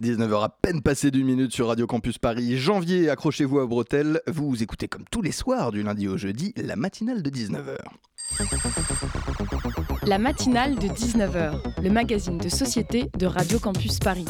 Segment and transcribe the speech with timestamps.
[0.00, 2.56] 19h à peine passé d'une minute sur Radio Campus Paris.
[2.56, 4.20] Janvier, accrochez-vous à bretelles.
[4.26, 7.76] Vous écoutez comme tous les soirs du lundi au jeudi la matinale de 19h.
[10.06, 14.26] La matinale de 19h, le magazine de société de Radio Campus Paris.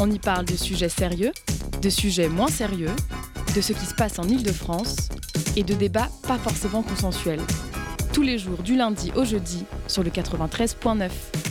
[0.00, 1.32] On y parle de sujets sérieux,
[1.80, 2.94] de sujets moins sérieux,
[3.54, 5.08] de ce qui se passe en Ile-de-France
[5.56, 7.42] et de débats pas forcément consensuels.
[8.12, 11.47] Tous les jours du lundi au jeudi sur le 93.9.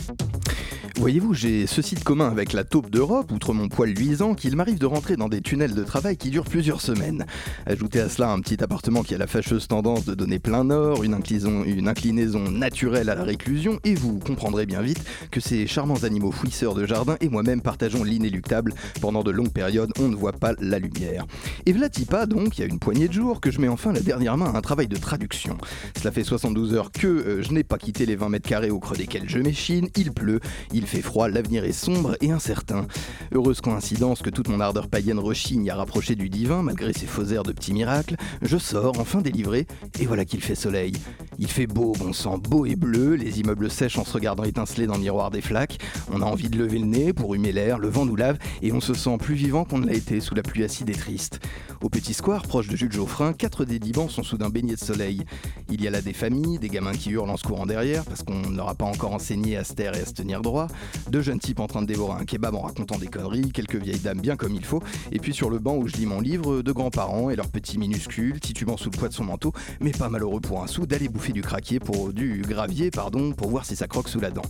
[0.98, 4.80] Voyez-vous, j'ai ceci de commun avec la taupe d'Europe, outre mon poil luisant, qu'il m'arrive
[4.80, 7.24] de rentrer dans des tunnels de travail qui durent plusieurs semaines.
[7.66, 11.04] Ajoutez à cela un petit appartement qui a la fâcheuse tendance de donner plein nord,
[11.04, 14.98] une inclinaison, naturelle à la réclusion, et vous comprendrez bien vite
[15.30, 18.74] que ces charmants animaux fouisseurs de jardin et moi-même partageons l'inéluctable.
[19.00, 21.26] Pendant de longues périodes, on ne voit pas la lumière.
[21.66, 21.74] Et
[22.10, 24.36] pas donc, il y a une poignée de jours, que je mets enfin la dernière
[24.36, 25.58] main à un travail de traduction.
[25.96, 28.80] Cela fait 72 heures que euh, je n'ai pas quitté les 20 mètres carrés au
[28.80, 30.40] creux desquels je m'échine, il pleut,
[30.72, 32.86] il fait froid, l'avenir est sombre et incertain.
[33.32, 37.26] Heureuse coïncidence que toute mon ardeur païenne rechigne à rapprocher du divin, malgré ses faux
[37.26, 39.66] airs de petits miracles, je sors, enfin délivré,
[40.00, 40.94] et voilà qu'il fait soleil.
[41.38, 44.86] Il fait beau, bon sang, beau et bleu, les immeubles sèchent en se regardant étinceler
[44.86, 45.78] dans le miroir des flaques,
[46.10, 48.72] on a envie de lever le nez pour humer l'air, le vent nous lave, et
[48.72, 51.40] on se sent plus vivant qu'on ne l'a été sous la pluie acide et triste.
[51.82, 54.80] Au petit square, proche de Jules Geoffrin, quatre des dix bancs sont soudain baignés de
[54.80, 55.24] soleil.
[55.70, 58.22] Il y a là des familles, des gamins qui hurlent en se courant derrière, parce
[58.22, 60.66] qu'on n'aura pas encore enseigné à se taire et à se tenir droit,
[61.10, 63.98] deux jeunes types en train de dévorer un kebab en racontant des conneries, quelques vieilles
[63.98, 66.62] dames bien comme il faut, et puis sur le banc où je lis mon livre,
[66.62, 70.08] deux grands-parents et leurs petits minuscules, titubant sous le poids de son manteau, mais pas
[70.08, 73.76] malheureux pour un sou, d'aller bouffer du craquier pour du gravier, pardon, pour voir si
[73.76, 74.42] ça croque sous la dent.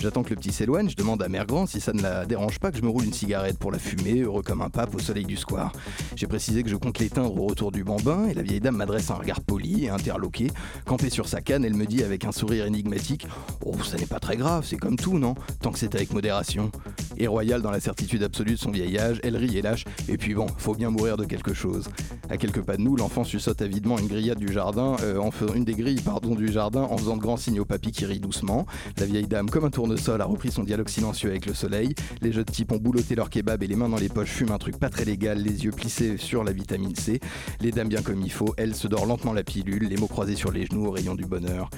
[0.00, 2.58] J'attends que le petit s'éloigne, je demande à Mère Grand si ça ne la dérange
[2.58, 4.98] pas que je me roule une cigarette pour la fumer, heureux comme un pape au
[4.98, 5.72] soleil du square.
[6.16, 9.10] J'ai précisé que je compte l'éteindre au retour du bambin, et la vieille dame m'adresse
[9.10, 10.50] un regard poli et interloqué.
[10.84, 13.26] Campée sur sa canne, elle me dit avec un sourire énigmatique
[13.64, 15.34] Oh, ça n'est pas très grave, c'est comme tout, non?
[15.76, 16.70] C'est avec modération.
[17.16, 20.16] Et royale dans la certitude absolue de son vieil âge, elle rit et lâche, et
[20.16, 21.88] puis bon, faut bien mourir de quelque chose.
[22.28, 25.54] À quelques pas de nous, l'enfant suçote avidement une grillade du jardin, euh, en faisant
[25.54, 28.18] une des grilles pardon, du jardin en faisant de grands signes au papy qui rit
[28.18, 28.66] doucement.
[28.98, 31.94] La vieille dame, comme un tournesol, a repris son dialogue silencieux avec le soleil.
[32.20, 34.58] Les jeunes types ont boulotté leur kebab et les mains dans les poches fument un
[34.58, 37.20] truc pas très légal, les yeux plissés sur la vitamine C.
[37.60, 40.36] Les dames bien comme il faut, elles se dorent lentement la pilule, les mots croisés
[40.36, 41.70] sur les genoux au rayon du bonheur.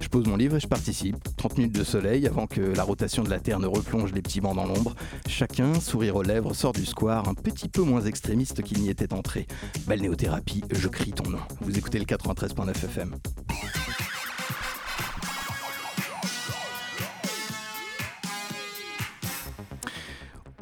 [0.00, 1.16] Je pose mon livre et je participe.
[1.36, 4.66] 30 minutes de soleil avant que la rotation de la Replonge les petits bancs dans
[4.66, 4.94] l'ombre.
[5.26, 9.12] Chacun, sourire aux lèvres, sort du square un petit peu moins extrémiste qu'il n'y était
[9.12, 9.46] entré.
[9.86, 11.40] Balnéothérapie, je crie ton nom.
[11.60, 13.16] Vous écoutez le 93.9 FM.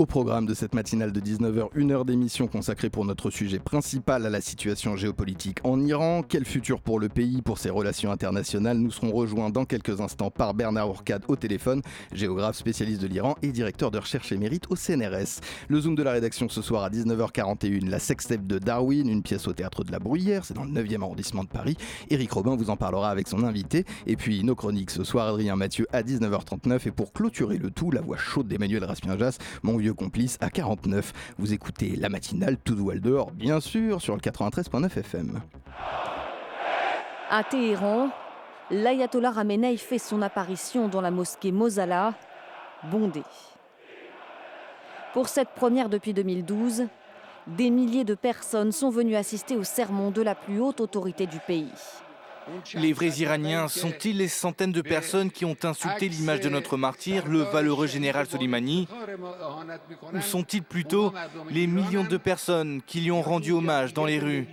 [0.01, 4.25] Au programme de cette matinale de 19h, une heure d'émission consacrée pour notre sujet principal
[4.25, 6.23] à la situation géopolitique en Iran.
[6.27, 8.79] Quel futur pour le pays, pour ses relations internationales?
[8.79, 11.83] Nous serons rejoints dans quelques instants par Bernard Ourcade au téléphone,
[12.15, 15.43] géographe spécialiste de l'Iran et directeur de recherche émérite au CNRS.
[15.69, 19.49] Le zoom de la rédaction ce soir à 19h41, la sextape de Darwin, une pièce
[19.49, 21.77] au théâtre de la Bruyère, c'est dans le 9e arrondissement de Paris.
[22.09, 23.85] Éric Robin vous en parlera avec son invité.
[24.07, 26.89] Et puis nos chroniques ce soir, Adrien Mathieu à 19h39.
[26.89, 31.13] Et pour clôturer le tout, la voix chaude d'Emmanuel Raspienjas, mon vieux complice à 49.
[31.39, 35.41] Vous écoutez la matinale tout doual dehors, bien sûr, sur le 93.9 FM.
[37.31, 38.11] À Téhéran,
[38.71, 42.15] l'ayatollah Ramenei fait son apparition dans la mosquée Mosala,
[42.91, 43.23] bondée.
[45.13, 46.87] Pour cette première depuis 2012,
[47.47, 51.39] des milliers de personnes sont venues assister au sermon de la plus haute autorité du
[51.41, 51.73] pays.
[52.75, 57.27] Les vrais Iraniens sont-ils les centaines de personnes qui ont insulté l'image de notre martyr,
[57.27, 58.89] le valeureux général Soleimani?
[60.13, 61.13] Ou sont-ils plutôt
[61.51, 64.47] les millions de personnes qui lui ont rendu hommage dans les rues?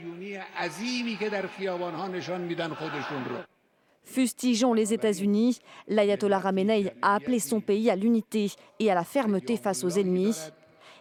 [4.05, 9.57] Fustigeant les États-Unis, l'ayatollah Ramenei a appelé son pays à l'unité et à la fermeté
[9.57, 10.35] face aux ennemis.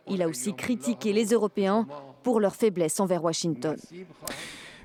[0.09, 1.87] Il a aussi critiqué les Européens
[2.23, 3.77] pour leur faiblesse envers Washington.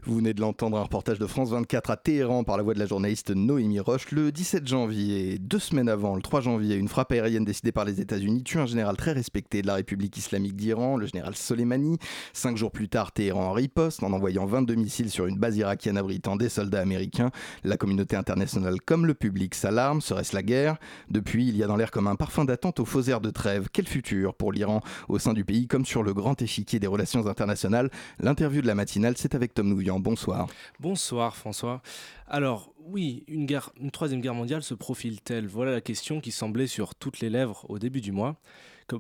[0.04, 2.80] Vous venez de l'entendre, un reportage de France 24 à Téhéran par la voix de
[2.80, 4.10] la journaliste Noémie Roche.
[4.10, 8.02] Le 17 janvier, deux semaines avant, le 3 janvier, une frappe aérienne décidée par les
[8.02, 12.00] États-Unis tue un général très respecté de la République islamique d'Iran, le général Soleimani.
[12.34, 16.36] Cinq jours plus tard, Téhéran riposte en envoyant 22 missiles sur une base irakienne abritant
[16.36, 17.30] des soldats américains.
[17.64, 20.02] La communauté internationale comme le public s'alarme.
[20.02, 20.78] Serait-ce la guerre?
[21.12, 23.68] Depuis, il y a dans l'air comme un parfum d'attente aux faux airs de trêve.
[23.72, 24.82] Quel futur pour l'Iran?
[25.10, 28.74] Au sein du pays comme sur le grand échiquier des relations internationales L'interview de la
[28.76, 30.48] matinale, c'est avec Tom Nouvian bonsoir.
[30.80, 31.82] Bonsoir François.
[32.28, 33.48] Alors oui, une,
[33.92, 35.48] troisième guerre mondiale se profile-t-elle?
[35.48, 38.38] Voilà la question qui semblait sur toutes les lèvres au début du mois.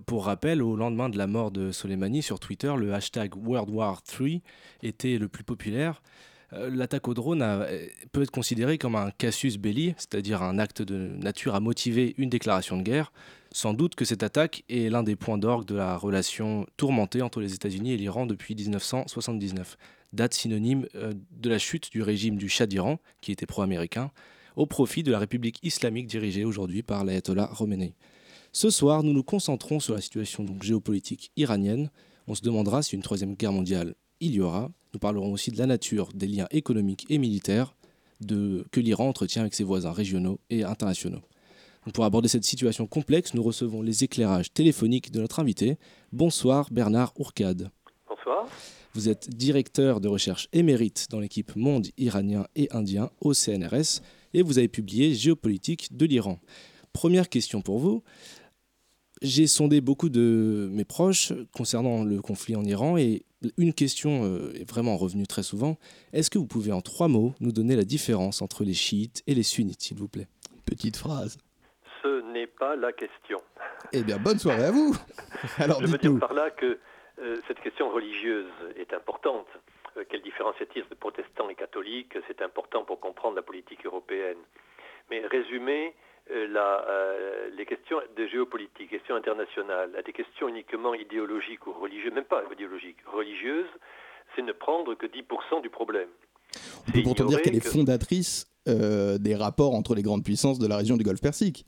[0.06, 4.02] Pour rappel, au lendemain de la mort de Soleimani sur Twitter, le hashtag World War
[4.20, 4.42] III
[4.84, 6.02] était le plus populaire.
[6.52, 7.66] L'attaque au drone
[8.12, 12.30] peut être considérée comme un casus belli, c'est-à-dire un acte de nature à motiver une
[12.30, 13.12] déclaration de guerre.
[13.54, 17.42] Sans doute que cette attaque est l'un des points d'orgue de la relation tourmentée entre
[17.42, 19.78] les États-Unis et l'Iran depuis 1979,
[20.14, 24.12] date synonyme de la chute du régime du Shah d'Iran, qui était pro-américain,
[24.56, 27.94] au profit de la République islamique dirigée aujourd'hui par l'ayatollah Khomeini.
[28.54, 31.90] Ce soir, nous nous concentrons sur la situation géopolitique iranienne.
[32.28, 34.72] On se demandera si une troisième guerre mondiale il y aura.
[34.94, 37.76] Nous parlerons aussi de la nature des liens économiques et militaires
[38.26, 41.22] que l'Iran entretient avec ses voisins régionaux et internationaux.
[41.94, 45.78] Pour aborder cette situation complexe, nous recevons les éclairages téléphoniques de notre invité.
[46.12, 47.72] Bonsoir Bernard Ourcade.
[48.08, 48.48] Bonsoir.
[48.94, 54.02] Vous êtes directeur de recherche émérite dans l'équipe Monde iranien et indien au CNRS
[54.34, 56.40] et vous avez publié Géopolitique de l'Iran.
[56.94, 58.04] Première question pour vous.
[59.24, 63.26] J'ai sondé beaucoup de mes proches concernant le conflit en Iran et
[63.58, 65.78] une question euh, est vraiment revenue très souvent.
[66.14, 69.34] Est-ce que vous pouvez en trois mots nous donner la différence entre les chiites et
[69.34, 70.28] les sunnites, s'il vous plaît?
[70.66, 71.38] Petite phrase.
[72.02, 73.42] Ce n'est pas la question.
[73.94, 74.96] Eh bien, bonne soirée à vous.
[75.58, 76.80] Alors, Je veux dire par là que
[77.22, 79.48] euh, cette question religieuse est importante.
[79.98, 82.18] Euh, quelle différence y a-t-il entre protestants et catholiques?
[82.28, 84.38] C'est important pour comprendre la politique européenne.
[85.10, 85.94] Mais résumer
[86.32, 92.14] euh, euh, les questions de géopolitique, questions internationales, à des questions uniquement idéologiques ou religieuses,
[92.14, 93.70] même pas idéologiques, religieuses,
[94.36, 96.08] c'est ne prendre que 10% du problème.
[96.88, 100.78] On peut pourtant dire qu'elle est fondatrice des rapports entre les grandes puissances de la
[100.78, 101.66] région du Golfe Persique.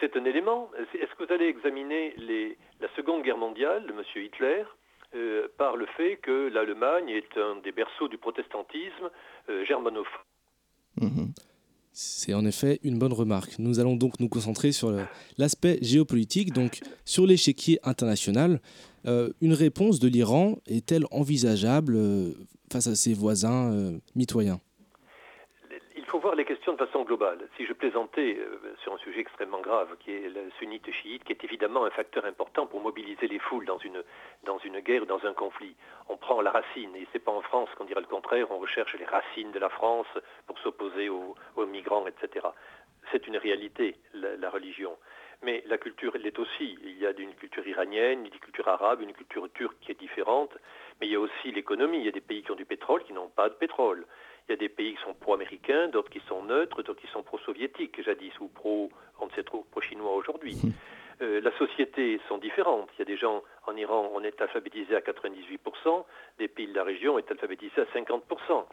[0.00, 0.70] C'est un élément.
[0.94, 2.14] Est-ce que vous allez examiner
[2.80, 4.02] la Seconde Guerre mondiale de M.
[4.16, 4.64] Hitler
[5.14, 9.10] euh, par le fait que l'Allemagne est un des berceaux du protestantisme
[9.48, 10.22] euh, germanophone?
[11.00, 11.32] Mhm.
[11.92, 13.60] C'est en effet une bonne remarque.
[13.60, 14.92] Nous allons donc nous concentrer sur
[15.38, 18.60] l'aspect géopolitique, donc sur l'échiquier international.
[19.06, 21.96] Euh, une réponse de l'Iran est-elle envisageable
[22.72, 23.70] face à ses voisins
[24.16, 24.60] mitoyens?
[26.14, 27.40] Faut voir les questions de façon globale.
[27.56, 31.32] Si je plaisantais euh, sur un sujet extrêmement grave, qui est le sunnite chiite, qui
[31.32, 34.00] est évidemment un facteur important pour mobiliser les foules dans une,
[34.44, 35.74] dans une guerre, dans un conflit,
[36.08, 38.94] on prend la racine, et c'est pas en France qu'on dirait le contraire, on recherche
[38.94, 40.06] les racines de la France
[40.46, 41.34] pour s'opposer aux,
[41.66, 42.46] migrants, etc.
[43.10, 44.96] C'est une réalité, la, religion.
[45.42, 46.78] Mais la culture, elle l'est aussi.
[46.84, 50.56] Il y a une culture iranienne, une culture arabe, une culture turque qui est différente,
[51.00, 51.98] mais il y a aussi l'économie.
[51.98, 54.06] Il y a des pays qui ont du pétrole, qui n'ont pas de pétrole.
[54.48, 57.22] Il y a des pays qui sont pro-américains, d'autres qui sont neutres, d'autres qui sont
[57.22, 60.54] pro-soviétiques jadis, ou pro, on ne sait trop, pro-chinois aujourd'hui.
[60.62, 60.70] Hmm.
[61.22, 62.90] Euh, la société sont différentes.
[62.96, 66.04] Il y a des gens en Iran, on est alphabétisé à 98%,
[66.38, 68.66] des pays de la région est alphabétisé à 50%.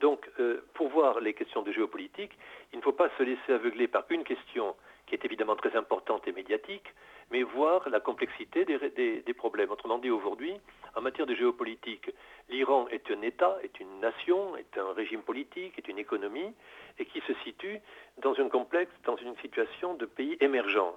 [0.00, 2.32] Donc, euh, pour voir les questions de géopolitique,
[2.72, 4.74] il ne faut pas se laisser aveugler par une question
[5.06, 6.94] qui est évidemment très importante et médiatique,
[7.32, 9.70] mais voir la complexité des, problèmes.
[9.70, 10.52] Autrement dit, aujourd'hui,
[10.94, 12.10] en matière de géopolitique,
[12.50, 16.52] l'Iran est un État, est une nation, est un régime politique, est une économie,
[16.98, 17.80] et qui se situe
[18.18, 20.92] dans une complexe, dans une situation de pays émergent.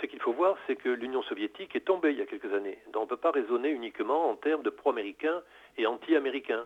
[0.00, 2.78] ce qu'il faut voir, c'est que l'Union soviétique est tombée il y a quelques années.
[2.92, 5.42] Donc on ne peut pas raisonner uniquement en termes de pro-américains
[5.76, 6.64] et anti-américains.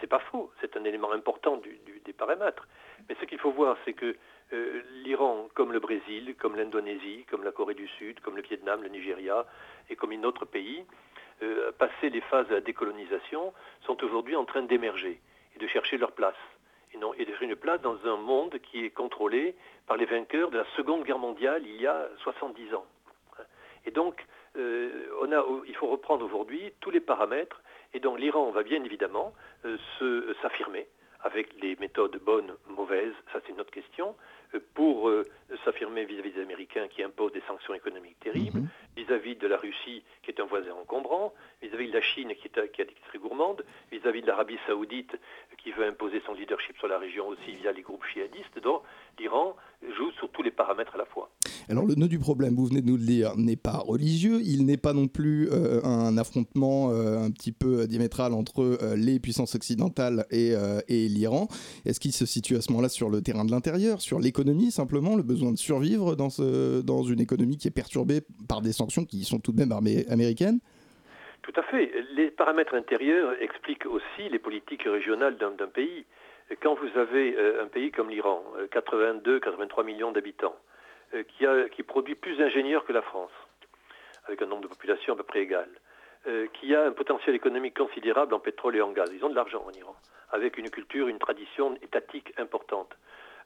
[0.00, 1.56] C'est pas faux, c'est un élément important
[2.04, 2.66] des paramètres.
[3.08, 4.16] Mais ce qu'il faut voir, c'est que
[4.52, 8.82] euh, l'Iran, comme le Brésil, comme l'Indonésie, comme la Corée du Sud, comme le Vietnam,
[8.82, 9.46] le Nigeria
[9.88, 10.84] et comme une autre pays,
[11.42, 13.52] euh, passé les phases de la décolonisation,
[13.86, 15.20] sont aujourd'hui en train d'émerger
[15.56, 16.36] et de chercher leur place.
[16.92, 19.56] Et, non, et de chercher une place dans un monde qui est contrôlé
[19.86, 22.84] par les vainqueurs de la Seconde Guerre mondiale il y a 70 ans.
[23.86, 24.24] Et donc,
[24.56, 25.06] euh,
[25.66, 27.62] il faut reprendre aujourd'hui tous les paramètres.
[27.94, 29.32] Et donc l'Iran va bien évidemment
[30.40, 30.86] s'affirmer
[31.22, 34.16] avec les méthodes bonnes, mauvaises, ça c'est une autre question,
[34.74, 35.24] pour euh,
[35.64, 38.62] s'affirmer vis-à-vis des Américains qui imposent des sanctions économiques terribles,
[38.96, 41.32] vis-à-vis de la Russie qui est un voisin encombrant,
[41.62, 45.12] vis-à-vis de la Chine qui est, qui est très gourmande, vis-à-vis de l'Arabie saoudite
[45.62, 48.60] qui veut imposer son leadership sur la région aussi via les groupes djihadistes.
[48.62, 48.82] Donc
[49.18, 49.54] l'Iran
[49.96, 51.30] joue sur tous les paramètres à la fois.
[51.68, 54.66] Alors le nœud du problème, vous venez de nous le dire, n'est pas religieux, il
[54.66, 59.54] n'est pas non plus euh, un affrontement euh, un petit peu diamétral entre les puissances
[59.54, 60.52] occidentales et,
[60.88, 61.48] et l'Iran.
[61.84, 65.16] Est-ce qu'il se situe à ce moment-là sur le terrain de l'intérieur, sur l'économie simplement,
[65.16, 69.24] le besoin de survivre dans, ce, dans une économie qui est perturbée par des qui
[69.24, 70.60] sont tout de même américaines
[71.42, 71.92] Tout à fait.
[72.14, 76.04] Les paramètres intérieurs expliquent aussi les politiques régionales d'un pays.
[76.60, 80.56] Quand vous avez euh, un pays comme l'Iran, 82-83 euh, millions d'habitants,
[81.14, 83.30] euh, qui, qui produit plus d'ingénieurs que la France,
[84.26, 85.68] avec un nombre de population à peu près égal,
[86.52, 89.10] qui a un potentiel économique considérable en pétrole et en gaz.
[89.12, 89.96] Ils ont de l'argent en Iran,
[90.30, 92.96] avec une culture, une tradition étatique importante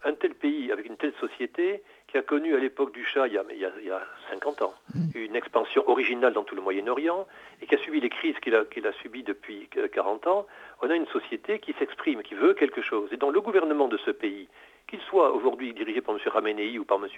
[0.06, 3.34] un tel pays avec une telle société qui a connu à l'époque du Shah, il
[3.34, 3.92] y, a, il,
[4.30, 5.10] 50 ans, mm.
[5.16, 7.26] une expansion originale dans tout le Moyen-Orient
[7.60, 10.46] et qui a subi les crises qu'il a, qu'il a subies depuis 40 ans,
[10.80, 13.12] on a une société qui s'exprime, qui veut quelque chose.
[13.12, 14.48] Et dans le gouvernement de ce pays,
[14.86, 16.20] qu'il soit aujourd'hui dirigé par M.
[16.26, 17.08] Ramenei ou par M.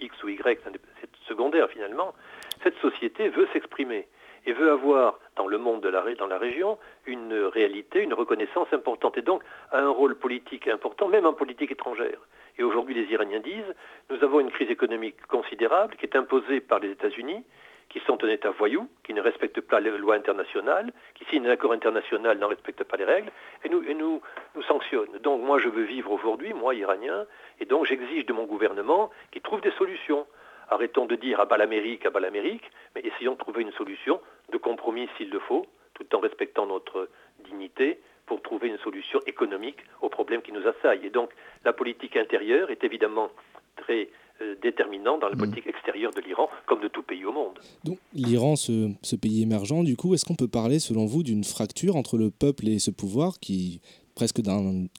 [0.00, 0.60] X ou Y,
[1.00, 2.14] c'est secondaire finalement,
[2.62, 4.08] cette société veut s'exprimer
[4.46, 9.16] et veut avoir dans le monde, de dans la région, une réalité, une reconnaissance importante,
[9.18, 9.42] et donc
[9.72, 12.18] un rôle politique important, même en politique étrangère.
[12.58, 13.74] Et aujourd'hui, les Iraniens disent,
[14.10, 17.44] nous avons une crise économique considérable qui est imposée par les États-Unis,
[17.88, 21.50] qui sont un État voyou, qui ne respecte pas les lois internationales, qui signe un
[21.50, 23.30] accord international, n'en respecte pas les règles,
[23.64, 24.20] et nous, et nous,
[24.54, 25.18] nous sanctionne.
[25.22, 27.26] Donc moi, je veux vivre aujourd'hui, moi, Iranien,
[27.60, 30.26] et donc j'exige de mon gouvernement qu'il trouve des solutions.
[30.70, 34.20] Arrêtons de dire à bas l'Amérique, à bas l'Amérique, mais essayons de trouver une solution
[34.52, 37.08] de compromis s'il le faut, tout en respectant notre
[37.44, 41.06] dignité, pour trouver une solution économique aux problèmes qui nous assaillent.
[41.06, 41.30] Et donc
[41.64, 43.30] la politique intérieure est évidemment
[43.76, 44.10] très
[44.42, 45.38] euh, déterminante dans la mmh.
[45.38, 47.58] politique extérieure de l'Iran, comme de tout pays au monde.
[47.84, 51.42] Donc l'Iran, ce, ce, pays émergent, du coup, est-ce qu'on peut parler, selon vous, d'une
[51.42, 53.80] fracture entre le peuple et ce pouvoir qui,
[54.14, 54.40] presque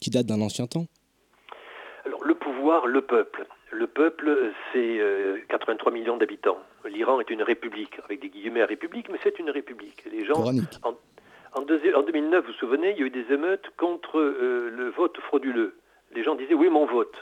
[0.01, 0.87] qui date d'un ancien temps?
[2.05, 3.45] Alors le pouvoir, le peuple.
[3.71, 4.99] Le peuple, c'est
[5.47, 6.57] 83 euh, millions d'habitants.
[6.85, 10.03] L'Iran est une république, avec des guillemets à république, mais c'est une république.
[10.11, 10.43] Les gens,
[10.83, 10.95] en,
[11.53, 15.19] en, 2009, vous vous souvenez, il y a eu des émeutes contre euh, le vote
[15.19, 15.75] frauduleux.
[16.15, 17.15] Les gens disaient oui, mon vote.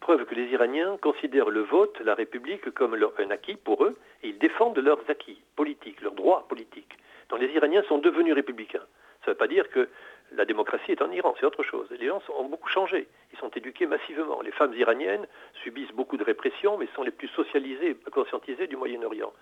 [0.00, 4.28] Preuve que les Iraniens considèrent le vote, la République, comme un acquis pour eux, et
[4.28, 6.98] ils défendent leurs acquis politiques, leurs droits politiques.
[7.30, 8.84] Donc les Iraniens sont devenus républicains.
[9.24, 9.88] Ça ne veut pas dire que
[10.32, 11.88] la démocratie est en Iran, c'est autre chose.
[11.98, 13.06] Les gens ont beaucoup changé.
[13.32, 14.40] Ils sont éduqués massivement.
[14.42, 15.26] Les femmes iraniennes
[15.62, 19.32] subissent beaucoup de répression, mais sont les plus socialisées, conscientisées du Moyen-Orient.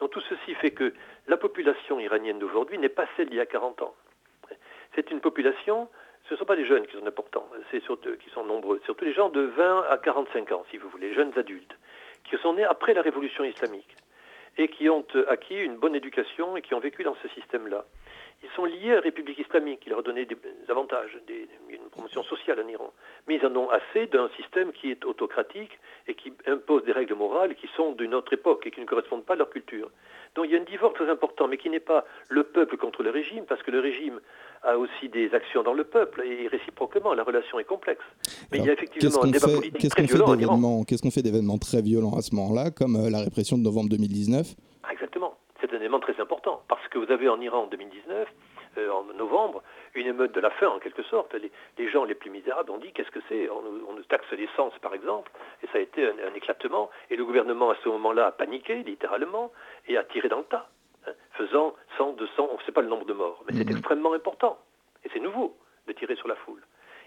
[0.00, 0.94] Donc tout ceci fait que
[1.28, 3.94] la population iranienne d'aujourd'hui n'est pas celle d'il y a 40 ans.
[4.94, 5.88] C'est une population,
[6.28, 9.04] ce ne sont pas les jeunes qui sont importants, c'est surtout qui sont nombreux, surtout
[9.04, 11.76] les gens de 20 à 45 ans, si vous voulez, jeunes adultes,
[12.24, 13.96] qui sont nés après la révolution islamique
[14.58, 17.84] et qui ont acquis une bonne éducation et qui ont vécu dans ce système-là
[18.42, 20.36] ils sont liés à la République islamique, qui leur a donné des
[20.68, 21.16] avantages,
[21.68, 22.92] une promotion sociale en Iran.
[23.26, 25.78] Mais ils en ont assez d'un système qui est autocratique
[26.08, 29.24] et qui impose des règles morales qui sont d'une autre époque et qui ne correspondent
[29.24, 29.90] pas à leur culture.
[30.34, 33.02] Donc il y a un divorce très important, mais qui n'est pas le peuple contre
[33.02, 34.20] le régime, parce que le régime
[34.64, 38.04] a aussi des actions dans le peuple et réciproquement, la relation est complexe.
[38.50, 41.82] Mais il y a effectivement un débat politique très violent Qu'est-ce qu'on fait d'événements très
[41.82, 44.54] violents à ce moment-là, comme euh, la répression de novembre 2019
[44.90, 48.28] Exactement c'est un élément très important, parce que vous avez en Iran en 2019,
[48.78, 49.62] euh, en novembre,
[49.94, 51.34] une émeute de la faim en quelque sorte.
[51.34, 53.48] Les, gens les plus misérables ont dit qu'est-ce que c'est?
[53.48, 55.30] On, nous taxe l'essence par exemple,
[55.62, 56.90] et ça a été un, éclatement.
[57.10, 59.52] Et le gouvernement à ce moment-là a paniqué littéralement
[59.86, 60.68] et a tiré dans le tas,
[61.06, 63.76] hein, faisant 100, 200, on ne sait pas le nombre de morts, mais c'est mmh.
[63.76, 64.58] extrêmement important.
[65.04, 65.56] Et c'est nouveau
[65.86, 66.62] de tirer sur la foule.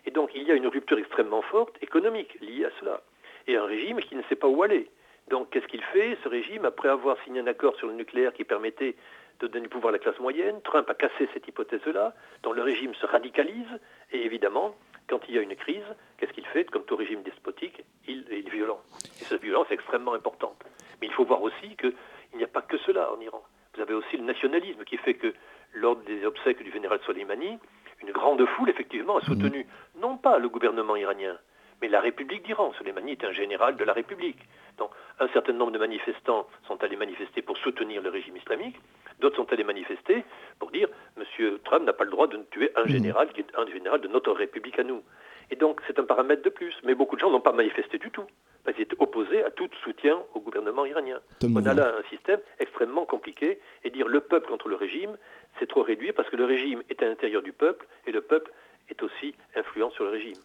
[0.05, 3.01] Et donc il y a une rupture extrêmement forte économique liée à cela.
[3.47, 4.89] Et un régime qui ne sait pas où aller.
[5.29, 8.43] Donc qu'est-ce qu'il fait, ce régime, après avoir signé un accord sur le nucléaire qui
[8.43, 8.95] permettait
[9.39, 12.61] de donner du pouvoir à la classe moyenne Trump a cassé cette hypothèse-là, donc le
[12.61, 13.79] régime se radicalise,
[14.11, 14.75] et évidemment,
[15.07, 15.83] quand il y a une crise,
[16.17, 18.79] qu'est-ce qu'il fait Comme tout régime despotique, il, est violent.
[19.21, 20.63] Et cette violence est extrêmement importante.
[21.01, 21.93] Mais il faut voir aussi qu'il
[22.35, 23.43] n'y a pas que cela en Iran.
[23.75, 25.33] Vous avez aussi le nationalisme qui fait que
[25.73, 27.59] lors des obsèques du général Soleimani,
[28.01, 29.65] une grande foule, effectivement, a soutenu
[29.99, 31.37] non pas le gouvernement iranien,
[31.81, 32.71] mais la République d'Iran.
[32.77, 34.39] Soleimani est un général de la République.
[34.77, 38.77] Donc, un certain nombre de manifestants sont allés manifester pour soutenir le régime islamique.
[39.19, 40.23] D'autres sont allés manifester
[40.59, 41.59] pour dire M.
[41.63, 42.87] Trump n'a pas le droit de tuer un mmh.
[42.87, 45.03] général qui est un général de notre République à nous.
[45.51, 46.75] Et donc, c'est un paramètre de plus.
[46.83, 48.25] Mais beaucoup de gens n'ont pas manifesté du tout.
[48.65, 51.19] Parce qu'ils étaient opposés à tout soutien au gouvernement iranien.
[51.43, 53.59] On a là un système extrêmement compliqué.
[53.83, 55.17] Et dire le peuple contre le régime,
[55.59, 58.51] c'est trop réduit parce que le régime est à l'intérieur du peuple et le peuple
[58.89, 60.37] est aussi influent sur le régime.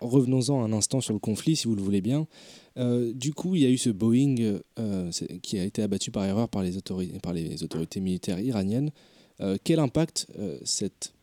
[0.00, 2.26] Revenons-en un instant sur le conflit, si vous le voulez bien.
[2.76, 5.10] Euh, du coup, il y a eu ce Boeing euh,
[5.42, 8.90] qui a été abattu par erreur par les, autorités, par les autorités militaires iraniennes.
[9.40, 10.26] Euh, quel impact
[10.64, 11.14] cette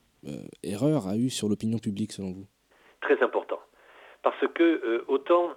[0.64, 2.48] erreur a eu sur l'opinion publique, selon vous?
[3.02, 3.60] Très important.
[4.24, 5.50] Parce que, autant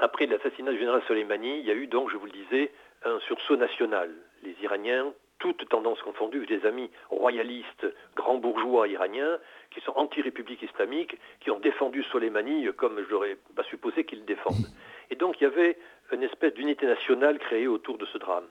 [0.00, 2.70] après l'assassinat du général Soleimani, il y a eu donc, je vous le disais,
[3.04, 4.10] un sursaut national.
[4.42, 7.86] Les Iraniens toutes tendances confondues, des amis royalistes,
[8.16, 9.38] grands bourgeois iraniens,
[9.70, 14.24] qui sont anti-république islamique, qui ont défendu Soleimani comme je n'aurais pas supposé qu'ils le
[14.24, 14.66] défendent.
[15.10, 15.78] Et donc il y avait
[16.12, 18.44] une espèce d'unité nationale créée autour de ce drame.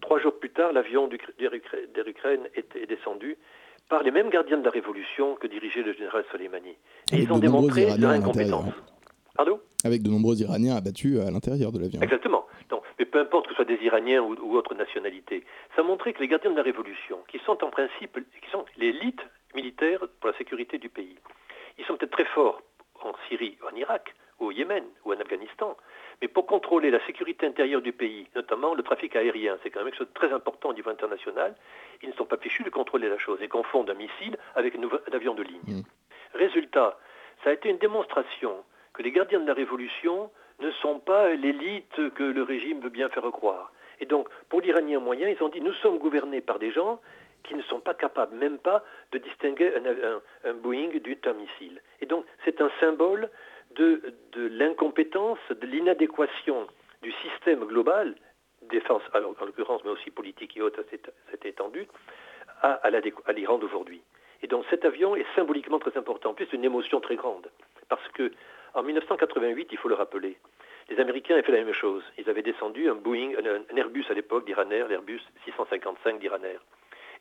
[0.00, 3.36] Trois jours plus tard, l'avion d'Air Ukraine était descendu
[3.88, 6.76] par les mêmes gardiens de la révolution que dirigeait le général Soleimani.
[7.12, 8.72] Et ils ont démontré leur incompétence.
[9.34, 12.00] Pardon Avec de nombreux Iraniens abattus à l'intérieur de l'avion.
[12.00, 12.46] Exactement
[12.98, 15.44] mais peu importe que ce soit des Iraniens ou, ou autres nationalités,
[15.76, 19.20] ça montrait que les gardiens de la révolution, qui sont en principe, qui sont l'élite
[19.54, 21.16] militaire pour la sécurité du pays,
[21.78, 22.62] ils sont peut-être très forts
[23.02, 25.76] en Syrie ou en Irak, au Yémen ou en Afghanistan.
[26.20, 29.88] Mais pour contrôler la sécurité intérieure du pays, notamment le trafic aérien, c'est quand même
[29.88, 31.54] quelque chose de très important au niveau international,
[32.02, 35.12] ils ne sont pas fichus de contrôler la chose et confondent un missile avec un
[35.12, 35.60] avion de ligne.
[35.66, 35.82] Mmh.
[36.34, 36.98] Résultat,
[37.42, 40.30] ça a été une démonstration que les gardiens de la Révolution
[40.60, 43.72] ne sont pas l'élite que le régime veut bien faire croire.
[44.00, 47.00] Et donc, pour l'Iranien moyen, ils ont dit nous sommes gouvernés par des gens
[47.44, 49.72] qui ne sont pas capables même pas de distinguer
[50.44, 50.90] un, Boeing
[51.22, 51.80] d'un missile.
[52.00, 53.30] Et donc, c'est un symbole
[53.74, 56.66] de, l'incompétence, de l'inadéquation
[57.02, 58.14] du système global,
[58.70, 60.84] défense alors, en l'occurrence, mais aussi politique et autres,
[61.30, 61.88] cette étendue,
[62.60, 64.02] à, à l'Iran d'aujourd'hui.
[64.42, 66.30] Et donc cet avion est symboliquement très important.
[66.30, 67.50] En plus, une émotion très grande.
[67.88, 68.32] Parce que
[68.74, 70.38] en 1988, il faut le rappeler,
[70.88, 72.02] les Américains avaient fait la même chose.
[72.18, 76.58] Ils avaient descendu un Boeing, un, Airbus à l'époque d'Iraner, l'Airbus 655 d'Iraner.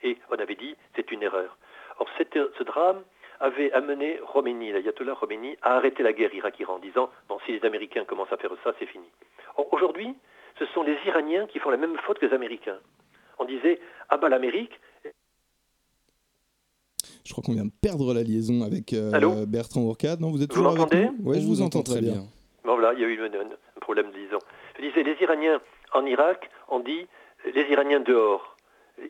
[0.04, 1.58] Et on avait dit, c'est une erreur.
[2.00, 3.04] Or, ce drame
[3.40, 7.66] avait amené Khomeini, l'ayatollah Khomeini, à arrêter la guerre Irak-Iran, en disant, bon, si les
[7.66, 9.08] Américains commencent à faire ça, c'est fini.
[9.58, 10.16] Or, aujourd'hui,
[10.60, 12.80] ce sont les Iraniens qui font la même faute que les Américains.
[13.40, 13.80] On disait,
[14.10, 14.80] ah bah l'Amérique,
[17.24, 20.20] je crois qu'on vient de perdre la liaison avec euh, Bertrand Ourcade.
[20.20, 22.24] Non, vous êtes toujours avec nous Oui, je vous, entends très bien.
[22.64, 24.40] Bon, voilà, il y a eu un problème, disons.
[24.78, 25.60] Je disais, les Iraniens
[25.94, 27.08] en Irak, on dit
[27.56, 28.56] les Iraniens dehors,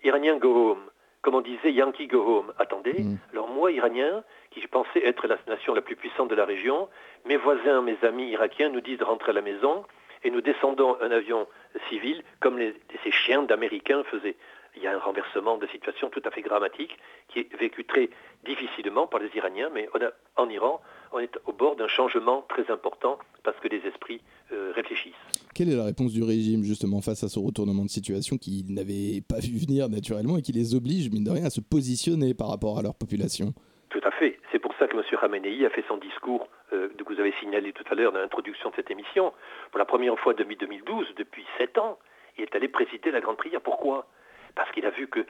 [0.03, 0.83] Iraniens go home.
[1.21, 2.53] Comme on disait, Yankee go home.
[2.57, 3.17] Attendez, mm.
[3.33, 6.89] alors moi, Iranien, qui je pensais être la nation la plus puissante de la région,
[7.25, 9.83] mes voisins, mes amis irakiens nous disent de rentrer à la maison
[10.23, 11.47] et nous descendons un avion
[11.89, 12.59] civil comme
[13.03, 14.35] ces chiens d'Américains faisaient
[14.75, 16.97] il y a un renversement de situation tout à fait dramatique
[17.27, 18.09] qui est vécu très
[18.45, 19.89] difficilement par les Iraniens, mais
[20.37, 24.71] en Iran, on est au bord d'un changement très important parce que les esprits euh,
[24.73, 25.13] réfléchissent.
[25.53, 29.21] Quelle est la réponse du régime justement face à ce retournement de situation qu'ils n'avaient
[29.27, 32.49] pas vu venir naturellement et qui les oblige, mine de rien, à se positionner par
[32.49, 33.53] rapport à leur population?
[33.89, 34.39] Tout à fait.
[34.51, 35.03] C'est pour ça que M.
[35.19, 38.69] Khamenei a fait son discours euh, que vous avez signalé tout à l'heure dans l'introduction
[38.69, 39.33] de cette émission.
[39.71, 41.97] Pour la première fois depuis 2012, depuis sept ans,
[42.37, 43.61] il est allé présider la Grande Prière.
[43.61, 44.07] Pourquoi?
[44.55, 45.25] Parce qu'il a vu que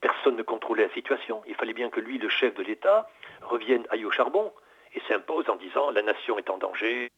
[0.00, 1.42] personne ne contrôlait la situation.
[1.46, 3.08] Il fallait bien que lui, le chef de l'État,
[3.42, 4.52] revienne aille au charbon
[4.94, 7.10] et s'impose en disant la nation est en danger,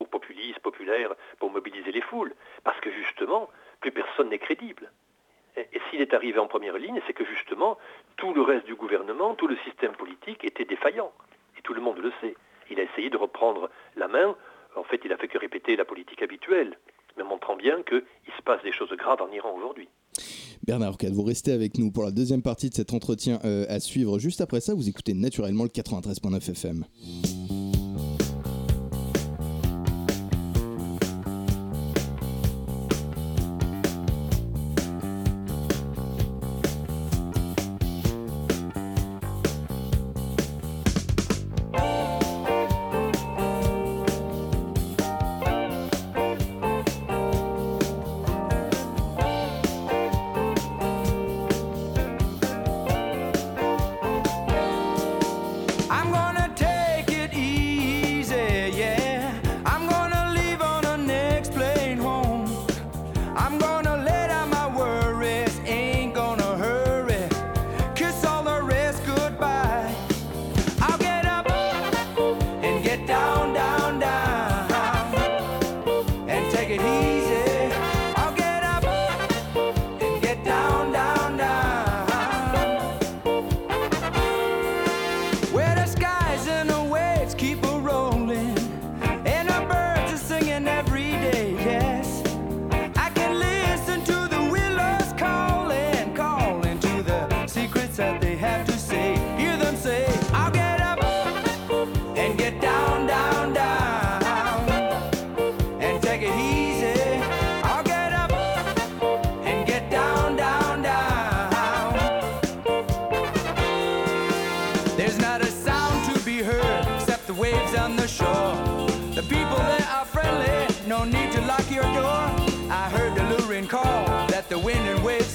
[0.00, 2.34] ou populiste, populaire, pour mobiliser les foules.
[2.64, 4.90] Parce que justement, plus personne n'est crédible.
[5.56, 7.76] Et, s'il est arrivé en première ligne, c'est que justement,
[8.16, 11.12] tout le reste du gouvernement, tout le système politique était défaillant.
[11.58, 12.34] Et tout le monde le sait.
[12.70, 14.36] Il a essayé de reprendre la main.
[14.76, 16.78] En fait, il a fait que répéter la politique habituelle,
[17.16, 18.04] mais montrant bien qu'il
[18.36, 19.88] se passe des choses graves en Iran aujourd'hui.
[20.66, 23.80] Bernard Orcade, vous restez avec nous pour la deuxième partie de cet entretien euh, à
[23.80, 24.18] suivre.
[24.18, 26.84] Juste après ça, vous écoutez naturellement le 93.9 FM.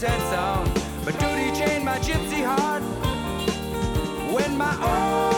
[0.06, 0.68] sad sound.
[1.04, 2.84] But duty chained my gypsy heart
[4.34, 5.35] when my own.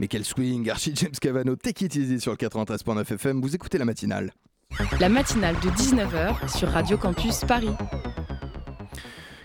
[0.00, 3.78] Mais quel swing, Archie James Cavano, take it easy sur le 93.9 FM, vous écoutez
[3.78, 4.32] la matinale.
[5.00, 7.70] La matinale de 19h sur Radio Campus Paris.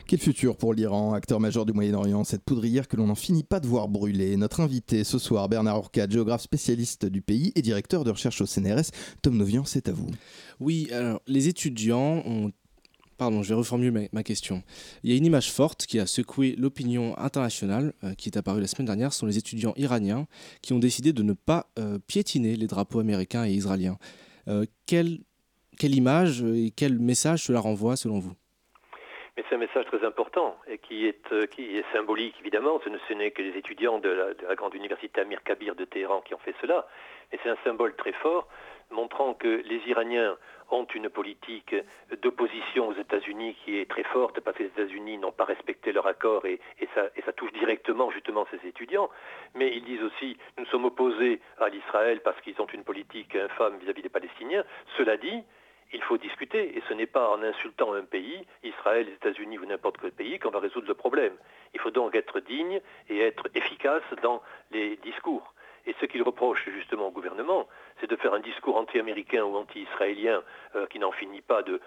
[0.06, 3.60] Quel futur pour l'Iran, acteur majeur du Moyen-Orient, cette poudrière que l'on n'en finit pas
[3.60, 4.38] de voir brûler?
[4.38, 8.46] Notre invité ce soir, Bernard Urquhart, géographe spécialiste du pays et directeur de recherche au
[8.46, 8.92] CNRS.
[9.24, 10.08] Tom Novian, c'est à vous.
[10.60, 12.52] Oui, alors les étudiants ont
[13.24, 14.64] Pardon, je vais reformuler ma, question.
[15.02, 18.60] Il y a une image forte qui a secoué l'opinion internationale, euh, qui est apparue
[18.60, 20.26] la semaine dernière, ce sont les étudiants iraniens
[20.62, 23.96] qui ont décidé de ne pas euh, piétiner les drapeaux américains et israéliens.
[24.50, 25.20] Euh, quelle,
[25.82, 28.34] image et quel message cela renvoie selon vous?
[29.38, 31.16] C'est un message très important et qui est,
[31.94, 32.82] symbolique évidemment.
[32.84, 36.20] Ce n'est que les étudiants de la, de la, grande université Amir Kabir de Téhéran
[36.28, 36.86] qui ont fait cela.
[37.32, 38.50] Mais c'est un symbole très fort
[38.92, 40.36] montrant que les Iraniens
[40.71, 41.76] ont une politique
[42.21, 46.08] d'opposition aux États-Unis qui est très forte parce que les États-Unis n'ont pas respecté leur
[46.08, 46.60] accord et,
[46.95, 49.10] ça, touche directement justement ces étudiants.
[49.56, 53.78] Mais ils disent aussi nous sommes opposés à l'Israël parce qu'ils ont une politique infâme
[53.80, 54.63] vis-à-vis des Palestiniens.
[54.97, 55.43] Cela dit,
[55.93, 59.65] il faut discuter et ce n'est pas en insultant un pays, Israël, les États-Unis ou
[59.65, 61.34] n'importe quel pays, qu'on va résoudre le problème.
[61.73, 65.53] Il faut donc être digne et être efficace dans les discours.
[65.86, 67.67] Et ce qu'il reproche justement au gouvernement,
[68.00, 70.41] c'est de faire un discours anti-américain ou anti-israélien
[70.76, 71.80] euh, qui n'en finit pas de,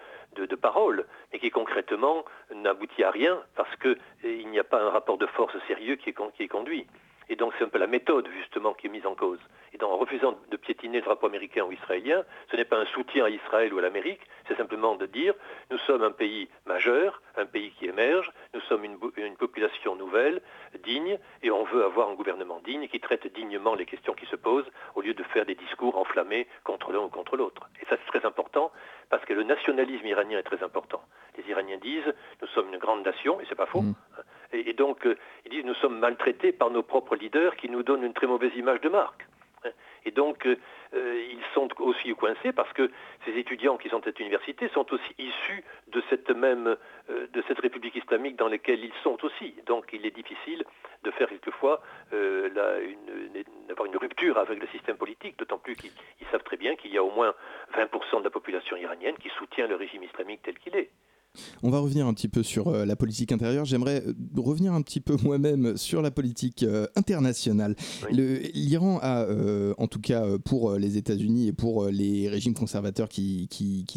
[0.55, 5.17] paroles, mais qui concrètement n'aboutit à rien parce qu'il eh, n'y a pas un rapport
[5.17, 6.87] de force sérieux qui est conduit.
[7.29, 9.39] Et donc c'est un peu la méthode justement qui est mise en cause.
[9.73, 12.85] Et donc en refusant de piétiner le drapeau américain ou israélien, ce n'est pas un
[12.85, 15.33] soutien à Israël ou à l'Amérique, c'est simplement de dire
[15.69, 18.97] nous sommes un pays majeur, un pays qui émerge, nous sommes une,
[19.37, 20.41] population nouvelle,
[20.83, 24.35] digne, et on veut avoir un gouvernement digne qui traite dignement les questions qui se
[24.35, 27.69] posent au lieu de faire des discours enflammés contre l'un ou contre l'autre.
[27.81, 28.71] Et ça c'est très important
[29.09, 31.01] parce que le nationalisme iranien est très important.
[31.37, 33.81] Les Iraniens disent nous sommes une grande nation, et c'est pas faux.
[33.81, 33.95] Mmh.
[34.53, 38.03] Et, donc, euh, ils disent nous sommes maltraités par nos propres leaders qui nous donnent
[38.03, 39.25] une très mauvaise image de marque.
[40.05, 40.55] Et donc, euh,
[40.93, 42.89] euh, ils sont aussi coincés parce que
[43.25, 46.77] ces étudiants qui sont à cette université sont aussi issus de cette même,
[47.09, 49.55] de cette République islamique dans laquelle ils sont aussi.
[49.65, 50.63] Donc, il est difficile
[51.03, 51.81] de faire quelquefois
[52.11, 55.91] d'avoir une rupture avec le système politique, d'autant plus qu'ils
[56.31, 57.33] savent très bien qu'il y a au moins
[57.73, 60.89] 20% de la population iranienne qui soutient le régime islamique tel qu'il est.
[61.63, 63.65] On va revenir un petit peu sur euh, la politique intérieure.
[63.65, 67.75] J'aimerais euh, revenir un petit peu moi-même sur la politique euh, internationale.
[68.11, 69.25] L'Iran a,
[69.77, 73.47] en tout cas pour les États-Unis et pour les régimes conservateurs qui,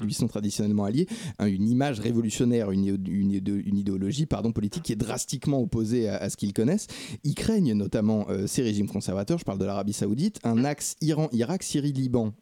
[0.02, 1.06] lui sont traditionnellement alliés,
[1.40, 6.86] une image révolutionnaire, une, idéologie pardon, politique qui est drastiquement opposée à, ce qu'ils connaissent.
[7.24, 12.34] Ils craignent notamment ces régimes conservateurs, je parle de l'Arabie saoudite, un axe Iran-Irak, Syrie-Liban,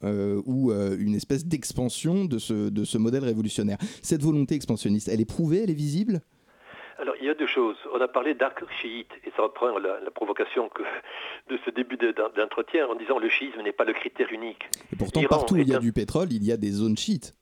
[0.47, 3.79] ou une espèce d'expansion de ce, de ce modèle révolutionnaire.
[4.03, 6.21] Cette volonté expansionniste elle est prouvée, elle est visible?
[7.01, 7.77] Alors, il y a deux choses.
[7.95, 10.83] On a parlé d'arc chiite, et ça reprend la, la provocation que,
[11.49, 14.65] de ce début d'entretien en disant le chiisme n'est pas le critère unique.
[14.93, 17.35] Et pourtant, partout où il y a du pétrole, il y a des zones chiites.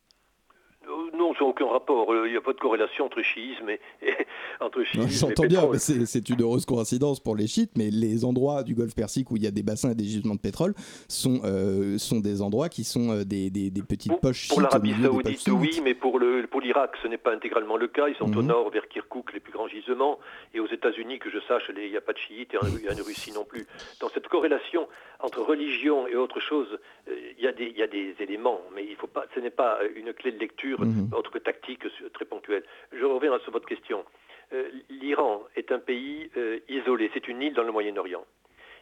[1.19, 2.09] Non, ça n'a aucun rapport.
[2.27, 3.81] Il n'y a pas de corrélation entre chiisme et,
[4.61, 8.95] entre J'entends bien, c'est une heureuse coïncidence pour les chiites, mais les endroits du Golfe
[8.95, 10.75] Persique où il y a des bassins et des gisements de pétrole
[11.09, 14.53] sont, euh, sont des endroits qui sont euh, des, des, petites poches chiites.
[14.53, 14.95] Pour l'Arabie
[15.37, 18.09] Saoudite, oui, mais pour l'Irak, pour ce n'est pas intégralement le cas.
[18.09, 18.49] Ils sont au mhm.
[18.49, 20.19] nord, vers Kirkuk, les plus grands gisements.
[20.55, 23.33] Et aux États-Unis, que je sache, il n'y a pas de chiites et en, Russie
[23.33, 23.67] non plus.
[24.01, 24.89] Dans cette corrélation
[25.21, 28.85] entre religion et autre chose, euh, il y, a des, y a des éléments, mais
[28.85, 31.06] il faut pas, ce n'est pas une clé de lecture mhm.
[31.13, 32.65] Autre que tactique très ponctuelle.
[32.93, 34.05] Je reviens sur votre question.
[34.53, 38.25] Euh, L'Iran est un pays euh, isolé, c'est une île dans le Moyen-Orient.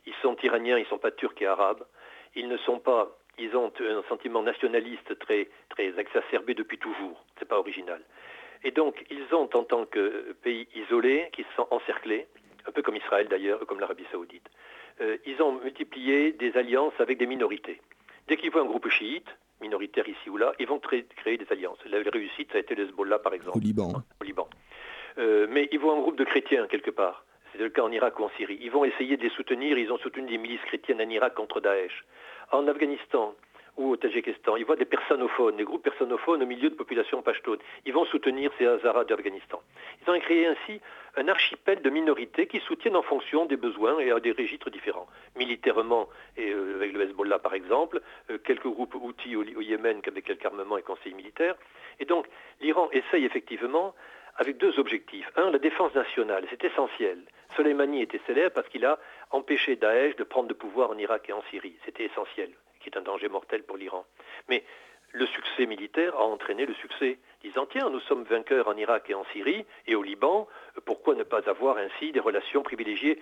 [0.07, 1.85] Ils sont iraniens, ils ne sont pas turcs et arabes.
[2.35, 7.25] Ils ne sont pas, ils ont un sentiment nationaliste très, très exacerbé depuis toujours.
[7.37, 8.03] Ce n'est pas original.
[8.65, 12.27] Et donc, ils ont, en tant que pays isolé, qui se sont encerclés,
[12.67, 14.49] un peu comme Israël d'ailleurs, comme l'Arabie saoudite,
[15.01, 17.81] euh, ils ont multiplié des alliances avec des minorités.
[18.27, 19.29] Dès qu'ils voient un groupe chiite,
[19.65, 21.79] minoritaire ici ou là, ils vont créer, des alliances.
[21.87, 23.59] La réussite, ça a été le Hezbollah, par exemple.
[23.59, 23.93] Au Liban.
[24.21, 24.49] Au Liban.
[25.19, 27.25] Euh, mais ils voient un groupe de chrétiens quelque part.
[27.53, 28.59] C'est le cas en Irak ou en Syrie.
[28.61, 29.79] Ils vont essayer de les soutenir.
[29.79, 32.05] Ils ont soutenu des milices chrétiennes en Irak contre Daesh.
[32.51, 33.35] En Afghanistan,
[33.77, 34.57] ou au Tadjikistan.
[34.57, 37.59] Ils voient des personophones, des groupes personophones au milieu de populations pashtunes.
[37.85, 39.61] Ils vont soutenir ces Hazaras d'Afghanistan.
[40.03, 40.81] Ils ont créé ainsi
[41.17, 45.07] un archipel de minorités qui soutiennent en fonction des besoins et à des registres différents.
[45.37, 50.25] Militairement, et, euh, avec le Hezbollah par exemple, euh, quelques groupes outils au, Yémen avec
[50.25, 51.55] quelques armements et conseils militaires.
[52.01, 52.27] Et donc
[52.61, 53.95] l'Iran essaye effectivement
[54.37, 55.31] avec deux objectifs.
[55.37, 57.19] Un, la défense nationale, c'est essentiel.
[57.57, 58.99] Soleimani était célèbre parce qu'il a
[59.31, 61.77] empêché Daesh de prendre le pouvoir en Irak et en Syrie.
[61.85, 62.51] C'était essentiel
[62.85, 64.05] qui est un danger mortel pour l'Iran.
[64.49, 64.63] Mais
[65.13, 69.15] le succès militaire a entraîné le succès, disant tiens, nous sommes vainqueurs en Irak et
[69.15, 70.47] en Syrie et au Liban,
[70.85, 73.21] pourquoi ne pas avoir ainsi des relations privilégiées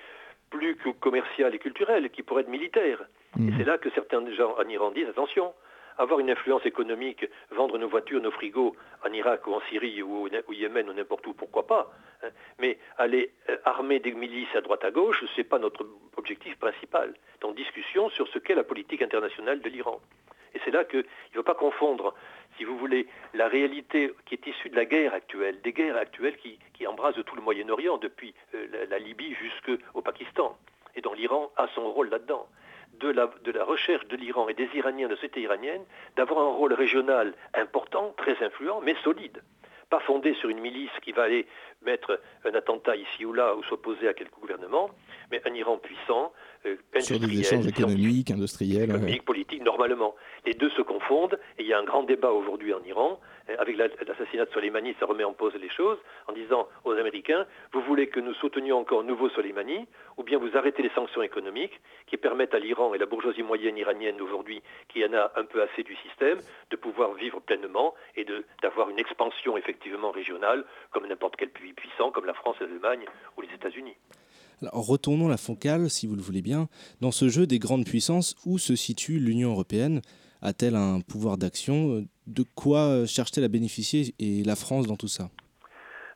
[0.50, 3.00] plus que commercial et culturel, qui pourrait être militaire.
[3.38, 3.54] Et Mhm.
[3.56, 5.54] c'est là que certains gens en Iran disent attention,
[5.98, 8.74] avoir une influence économique, vendre nos voitures, nos frigos
[9.04, 11.92] en Irak ou en Syrie ou au, Yémen ou n'importe où, pourquoi pas.
[12.22, 12.28] hein.
[12.58, 16.56] Mais aller euh, armer des milices à droite à gauche, ce n'est pas notre objectif
[16.58, 17.14] principal.
[17.40, 20.00] Donc discussion sur ce qu'est la politique internationale de l'Iran.
[20.54, 22.14] Et c'est là qu'il ne faut pas confondre,
[22.56, 26.36] si vous voulez, la réalité qui est issue de la guerre actuelle, des guerres actuelles
[26.36, 30.56] qui, qui embrasent tout le Moyen-Orient, depuis euh, la, la Libye jusqu'au Pakistan,
[30.94, 32.46] et dont l'Iran a son rôle là-dedans.
[32.94, 35.84] De la, recherche de l'Iran et des Iraniens, de la société iranienne,
[36.16, 39.42] d'avoir un rôle régional important, très influent, mais solide.
[39.90, 41.46] Pas fondé sur une milice qui va aller
[41.84, 44.90] mettre un attentat ici ou là ou s'opposer à quelque gouvernement,
[45.30, 46.32] mais un Iran puissant,
[46.66, 48.90] euh, Sur des industriel, échanges scientifique, économiques, industriels.
[48.90, 48.96] ouais.
[48.96, 50.14] économique, politique, normalement.
[50.46, 53.18] Les deux se confondent et il y a un grand débat aujourd'hui en Iran.
[53.48, 56.92] Euh, Avec la- l'assassinat de Soleimani, ça remet en pause les choses en disant aux
[56.92, 60.90] Américains, vous voulez que nous soutenions encore un nouveau Soleimani ou bien vous arrêtez les
[60.90, 65.32] sanctions économiques qui permettent à l'Iran et la bourgeoisie moyenne iranienne aujourd'hui, qui en a
[65.36, 66.38] un peu assez du système,
[66.70, 68.24] de pouvoir vivre pleinement et
[68.62, 73.04] d'avoir une expansion effectivement régionale comme n'importe quel pays puissant, comme la France, l'Allemagne
[73.36, 73.96] ou les États-Unis.
[74.60, 76.68] Alors, retournons la focale, si vous le voulez bien,
[77.00, 80.02] dans ce jeu des grandes puissances, où se situe l'Union européenne?
[80.40, 82.04] A-t-elle un pouvoir d'action?
[82.26, 85.30] De quoi euh, cherche-t-elle à bénéficier et la France dans tout ça?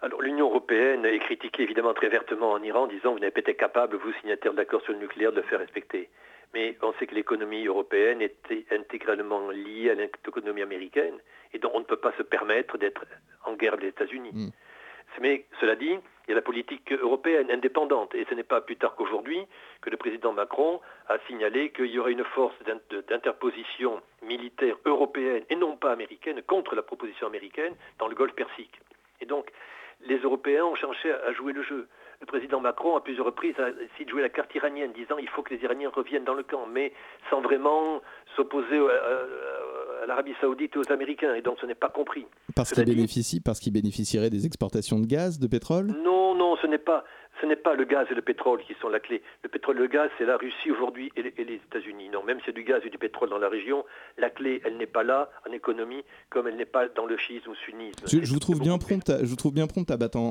[0.02, 3.40] Alors l'Union européenne est critiquée évidemment très vertement en Iran en disant vous n'avez pas
[3.40, 6.10] été capable, vous signataires de l'accord sur le nucléaire, de le faire respecter.
[6.54, 11.14] Mais on sait que l'économie européenne était intégralement liée à l'économie américaine
[11.52, 13.04] et donc on ne peut pas se permettre d'être
[13.44, 14.30] en guerre avec les États-Unis.
[14.32, 14.48] Mm.
[15.20, 18.76] Mais cela dit, il y a la politique européenne indépendante et ce n'est pas plus
[18.76, 19.46] tard qu'aujourd'hui
[19.80, 22.56] que le président Macron a signalé qu'il y aurait une force
[23.08, 28.80] d'interposition militaire européenne et non pas américaine contre la proposition américaine dans le Golfe Persique.
[29.20, 29.50] Et donc,
[30.02, 31.88] les Européens ont cherché à jouer le jeu.
[32.20, 35.28] Le président Macron, à plusieurs reprises, a essayé de jouer la carte iranienne, disant il
[35.28, 36.92] faut que les Iraniens reviennent dans le camp, mais
[37.30, 38.00] sans vraiment
[38.34, 38.78] s'opposer
[40.06, 41.34] à, l'Arabie Saoudite et aux Américains.
[41.34, 42.26] Et donc, ce n'est pas compris.
[42.54, 45.88] Parce qu'ils bénéficient, parce qu'ils bénéficieraient des exportations de gaz, de pétrole?
[46.04, 47.04] Non, non, ce n'est pas,
[47.40, 49.22] ce n'est pas le gaz et le pétrole qui sont la clé.
[49.42, 52.08] Le pétrole et le gaz, c'est la Russie aujourd'hui et les, États-Unis.
[52.12, 53.84] Non, même s'il y a du gaz et du pétrole dans la région,
[54.18, 57.48] la clé, elle n'est pas là en économie, comme elle n'est pas dans le chiisme
[57.48, 58.04] ou le sunnisme.
[58.06, 60.22] Je, vous trouve bien prompt, à, je vous trouve bien prompt à battre en,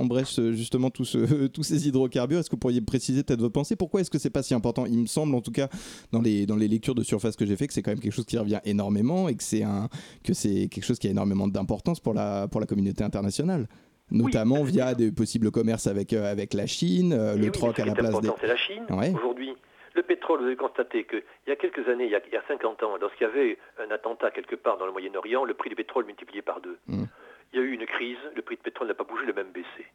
[0.00, 2.38] en- brèche euh, justement tous, ce- tous ces hydrocarbures.
[2.38, 4.86] Est-ce que vous pourriez préciser peut-être votre pensée Pourquoi est-ce que c'est pas si important?
[4.86, 5.68] Il me semble en tout cas
[6.12, 8.12] dans les, dans les lectures de surface que j'ai fait que c'est quand même quelque
[8.14, 9.88] chose qui revient énormément et que c'est un
[10.22, 13.66] que c'est quelque chose qui a énormément d'importance pour la pour la communauté internationale.
[14.10, 14.70] Notamment Oui.
[14.72, 17.84] via des possibles commerces avec, euh, avec la Chine, euh, Eh le oui, troc à
[17.84, 18.28] la place des.
[18.40, 18.84] c'est la Chine.
[18.90, 19.12] Ouais.
[19.14, 19.54] Aujourd'hui,
[19.94, 22.36] le pétrole, vous avez constaté qu'il y a quelques années, il y a, il y
[22.36, 25.70] a 50 ans, lorsqu'il y avait un attentat quelque part dans le Moyen-Orient, le prix
[25.70, 26.78] du pétrole multiplié par deux.
[26.86, 27.04] Mm.
[27.52, 29.32] Il y a eu une crise, le prix de pétrole n'a pas bougé, il a
[29.34, 29.86] même baissé.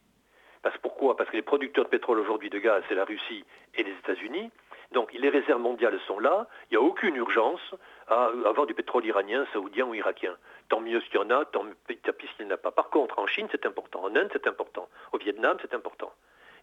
[0.62, 1.16] Parce, pourquoi?
[1.16, 3.44] Parce que les producteurs de pétrole aujourd'hui de gaz, c'est la Russie
[3.76, 4.50] et les États-Unis.
[4.92, 7.60] Donc les réserves mondiales sont là, il n'y a aucune urgence
[8.08, 10.34] à avoir du pétrole iranien, saoudien ou irakien.
[10.70, 11.98] Tant mieux s'il y en a, tant pis
[12.36, 12.70] s'il n'y en a pas.
[12.70, 16.12] Par contre, en Chine, c'est important, en Inde, c'est important, au Vietnam, c'est important.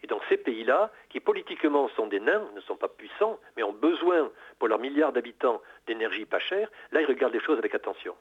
[0.04, 3.74] Et donc ces pays-là, qui politiquement sont des nains, ne sont pas puissants, mais ont
[3.74, 8.16] besoin, pour leurs milliards d'habitants, d'énergie pas chère, là, ils regardent les choses avec attention.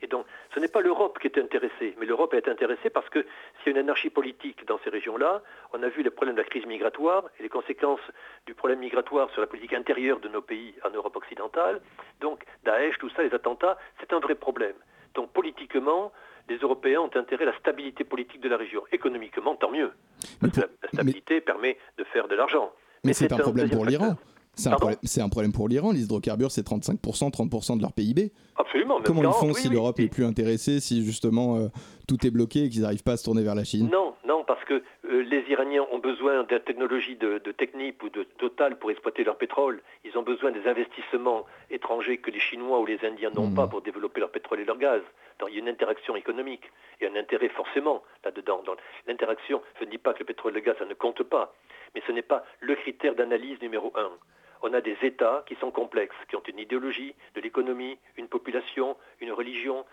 [0.00, 3.26] Et donc, ce n'est pas l'Europe qui est intéressée, mais l'Europe est intéressée parce que
[3.58, 6.40] s'il y a une anarchie politique dans ces régions-là, on a vu les problèmes de
[6.42, 8.00] la crise migratoire et les conséquences
[8.46, 11.80] du problème migratoire sur la politique intérieure de nos pays en Europe occidentale.
[12.20, 14.76] Donc, Daesh, tout ça, les attentats, c'est un vrai problème.
[15.14, 16.12] Donc, politiquement,
[16.48, 18.82] les Européens ont intérêt à la stabilité politique de la région.
[18.92, 19.90] Économiquement, tant mieux.
[20.40, 22.70] Que la, la stabilité permet de faire de l'argent.
[23.04, 24.16] Mais c'est un problème pour l'Iran.
[24.54, 25.92] C'est un, problème- c'est un problème pour l'Iran.
[25.92, 28.32] Les hydrocarbures, c'est 35%, 30% de leur PIB.
[28.56, 28.98] Absolument.
[29.04, 29.74] Comment ils 40, font oui, si oui.
[29.74, 31.68] l'Europe n'est plus intéressée, si justement euh,
[32.08, 33.88] tout est bloqué et qu'ils n'arrivent pas à se tourner vers la Chine?
[33.92, 38.10] Non, non, parce que les Iraniens ont besoin de la technologie de, de Technip ou
[38.10, 39.80] de Total pour exploiter leur pétrole.
[40.04, 43.54] Ils ont besoin des investissements étrangers que les Chinois ou les Indiens n'ont Mhm.
[43.56, 45.02] pas pour développer leur pétrole et leur gaz.
[45.38, 48.62] Donc il y a une interaction économique et un intérêt forcément là-dedans.
[48.66, 51.22] Dans L'interaction, je ne dis pas que le pétrole et le gaz, ça ne compte
[51.22, 51.54] pas,
[51.94, 54.10] mais ce n'est pas le critère d'analyse numéro un.
[54.62, 58.96] On a des États qui sont complexes, qui ont une idéologie, de l'économie, une population,
[59.20, 59.84] une religion.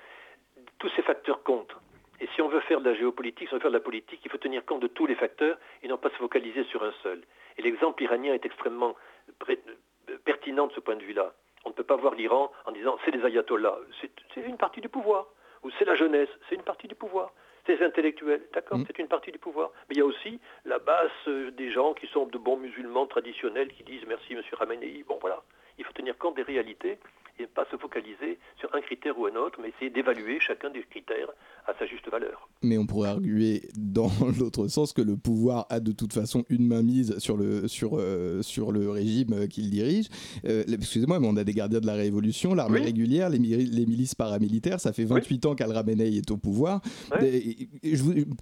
[0.80, 1.76] Tous ces facteurs comptent.
[2.22, 4.22] Et si on veut faire de la géopolitique, si on veut faire de la politique,
[4.24, 6.94] il faut tenir compte de tous les facteurs et non pas se focaliser sur un
[7.04, 7.22] seul.
[7.58, 8.96] Et l'exemple iranien est extrêmement
[10.24, 11.34] pertinent de ce point de vue-là.
[11.66, 14.90] On ne peut pas voir l'Iran en disant c'est les ayatollahs, c'est une partie du
[14.90, 15.28] pouvoir.
[15.64, 17.32] Ou c'est la jeunesse, c'est une partie du pouvoir.
[17.66, 18.84] C'est les intellectuels, d'accord, Mm.
[18.86, 19.72] c'est une partie du pouvoir.
[19.90, 23.08] Mais il y a aussi la base euh, des gens qui sont de bons musulmans
[23.08, 25.04] traditionnels qui disent merci monsieur Khamenei.
[25.08, 25.42] Bon voilà,
[25.80, 27.00] il faut tenir compte des réalités
[27.40, 30.84] et pas se focaliser sur un critère ou un autre, mais essayer d'évaluer chacun des
[30.84, 31.30] critères
[31.68, 32.48] à sa juste valeur.
[32.62, 36.68] Mais on pourrait arguer dans l'autre sens que le pouvoir a de toute façon une
[36.68, 40.08] main mise sur le, sur, euh, sur le régime qu'il dirige.
[40.46, 44.16] Euh, excusez-moi, mais on a des gardiens de la Révolution, l'armée régulière, les, les, milices
[44.16, 46.82] paramilitaires, ça fait 28 ans qu'Al-Ramenei est au pouvoir.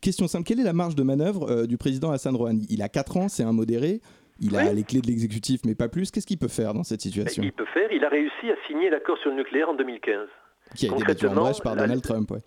[0.02, 2.66] question simple, quelle est la marge de manœuvre euh, du président Hassan Rouhani?
[2.70, 4.02] Il a 4 ans, c'est un modéré
[4.40, 6.12] il a les clés de l'exécutif, mais pas plus.
[6.12, 7.92] Qu'est-ce qu'il peut faire dans cette situation Il peut faire.
[7.92, 10.28] Il a réussi à signer l'accord sur le nucléaire en 2015.
[10.76, 12.40] Qui a été battu en brèche par Donald Trump, ouais.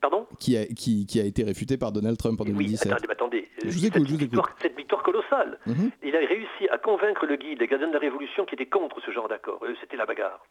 [0.00, 2.86] Pardon qui a, qui, qui a, été réfuté par Donald Trump en 2017.
[2.86, 3.48] Oui, attendez, attendez.
[3.62, 5.58] Je vous écoute, cette, je vous victoire, cette victoire colossale.
[5.64, 5.92] Mhm.
[6.02, 9.00] Il a réussi à convaincre le guide, les gardiens de la Révolution, qui étaient contre
[9.00, 9.64] ce genre d'accord.
[9.64, 10.44] Eux, c'était la bagarre.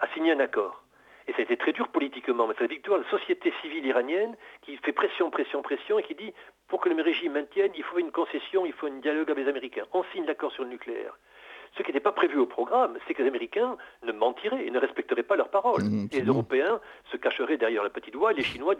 [0.00, 0.84] À signer un accord.
[1.26, 3.84] Et ça a été très dur politiquement, mais c'est la victoire de la société civile
[3.84, 6.32] iranienne qui fait pression, pression, pression et qui dit
[6.68, 9.50] pour que le régime maintienne, il faut une concession, il faut un dialogue avec les
[9.50, 9.84] Américains.
[9.92, 11.18] On signe l'accord sur le nucléaire.
[11.76, 14.78] Ce qui n'était pas prévu au programme, c'est que les Américains ne mentiraient et ne
[14.78, 15.82] respecteraient pas leurs paroles.
[15.82, 18.74] Mmh, et les Européens se cacheraient derrière le petit doigt et les Chinois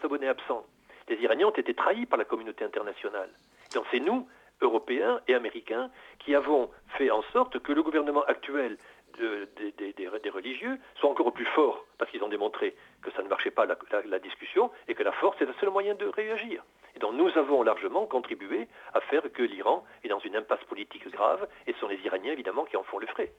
[0.00, 0.64] s'abonnaient absents.
[1.08, 3.30] Les Iraniens ont été trahis par la communauté internationale.
[3.74, 4.26] Donc c'est nous,
[4.60, 8.76] Européens et Américains, qui avons fait en sorte que le gouvernement actuel
[9.18, 13.66] des, religieux sont encore plus forts, parce qu'ils ont démontré que ça ne marchait pas
[13.66, 16.64] la, discussion, et que la force est le seul moyen de réagir.
[16.94, 21.08] Et donc nous avons largement contribué à faire que l'Iran est dans une impasse politique
[21.10, 23.32] grave, et ce sont les Iraniens évidemment qui en font le frais.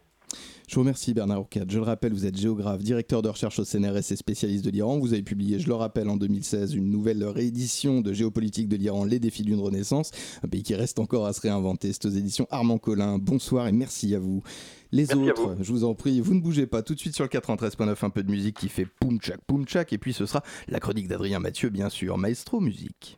[0.69, 1.71] Je vous remercie Bernard Ourcade.
[1.71, 4.99] Je le rappelle, vous êtes géographe, directeur de recherche au CNRS et spécialiste de l'Iran.
[4.99, 9.03] Vous avez publié, je le rappelle, en 2016 une nouvelle réédition de Géopolitique de l'Iran,
[9.03, 10.12] Les défis d'une renaissance,
[10.43, 11.91] un pays qui reste encore à se réinventer.
[11.91, 13.17] C'est aux éditions Armand Collin.
[13.17, 14.43] Bonsoir et merci à vous.
[14.91, 16.84] Les autres, je vous en prie, vous ne bougez pas.
[16.84, 19.65] Tout de suite sur le 93.9, un peu de musique qui fait poum tchak poum
[19.65, 19.91] tchak.
[19.91, 22.15] Et puis ce sera la chronique d'Adrien Mathieu, bien sûr.
[22.19, 23.17] Maestro Musique.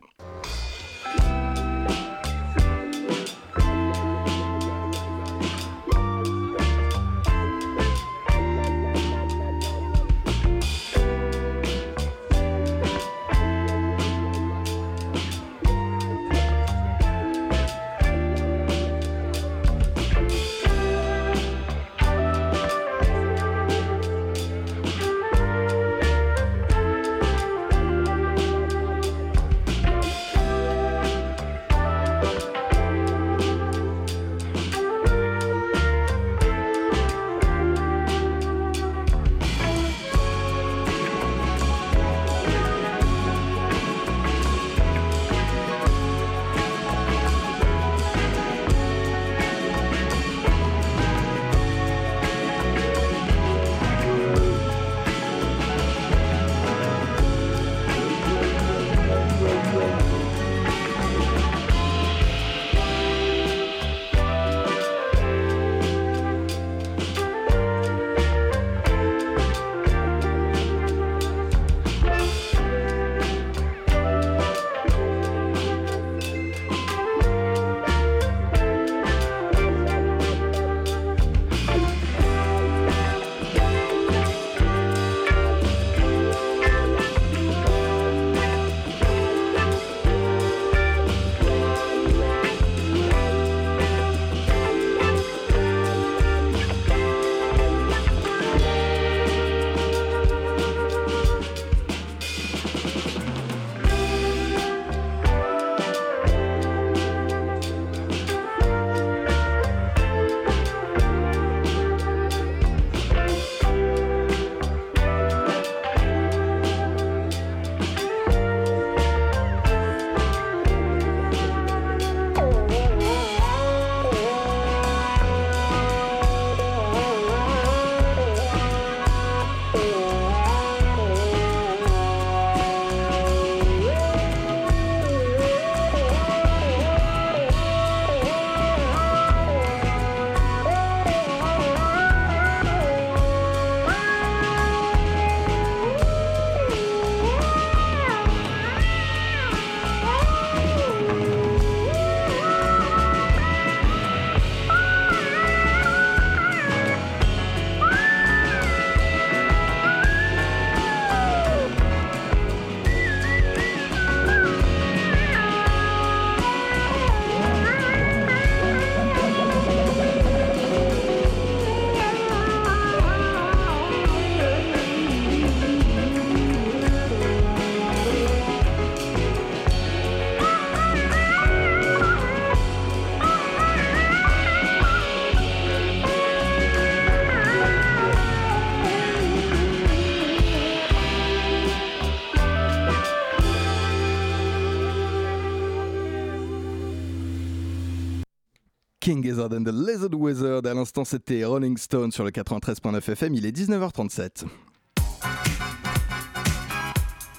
[199.12, 200.66] King Gizzard and the Lizard Wizard.
[200.66, 203.34] À l'instant, c'était Rolling Stone sur le 93.9 FM.
[203.34, 204.44] Il est 19h37.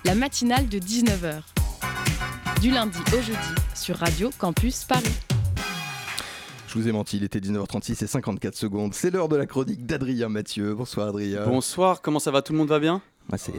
[0.05, 1.41] La matinale de 19h.
[2.61, 3.39] Du lundi au jeudi
[3.73, 5.17] sur Radio Campus Paris.
[6.67, 8.93] Je vous ai menti, il était 19h36 et 54 secondes.
[8.93, 10.75] C'est l'heure de la chronique d'Adrien Mathieu.
[10.75, 11.47] Bonsoir Adrien.
[11.47, 12.43] Bonsoir, comment ça va?
[12.43, 13.01] Tout le monde va bien?
[13.29, 13.53] Moi c'est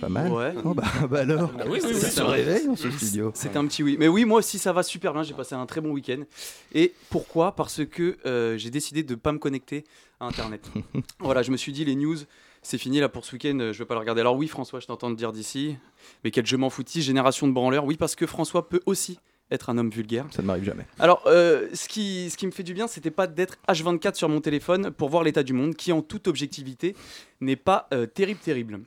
[0.00, 0.32] pas mal.
[0.32, 0.54] Ouais.
[0.64, 3.30] Oh, bah, bah alors, Ah oui, oui, oui, ça c'est se réveille dans ce studio.
[3.34, 3.96] C'était un petit oui.
[3.98, 5.22] Mais oui, moi aussi ça va super bien.
[5.22, 6.22] J'ai passé un très bon week-end.
[6.72, 7.54] Et pourquoi?
[7.54, 9.84] Parce que euh, j'ai décidé de ne pas me connecter
[10.20, 10.70] à Internet.
[11.20, 12.16] voilà, je me suis dit les news,
[12.62, 13.58] c'est fini là pour ce week-end.
[13.60, 14.22] euh, Je vais pas le regarder.
[14.22, 15.76] Alors oui, François, je t'entends te dire d'ici.
[16.24, 17.84] Mais quel je m'en foutis, génération de branleurs.
[17.84, 19.18] Oui, parce que François peut aussi
[19.50, 20.24] être un homme vulgaire.
[20.30, 20.86] Ça ne m'arrive jamais.
[20.98, 24.28] Alors, euh, ce, qui, ce qui me fait du bien, c'était pas d'être H24 sur
[24.30, 26.96] mon téléphone pour voir l'état du monde, qui en toute objectivité
[27.42, 28.80] n'est pas euh, terrible, terrible.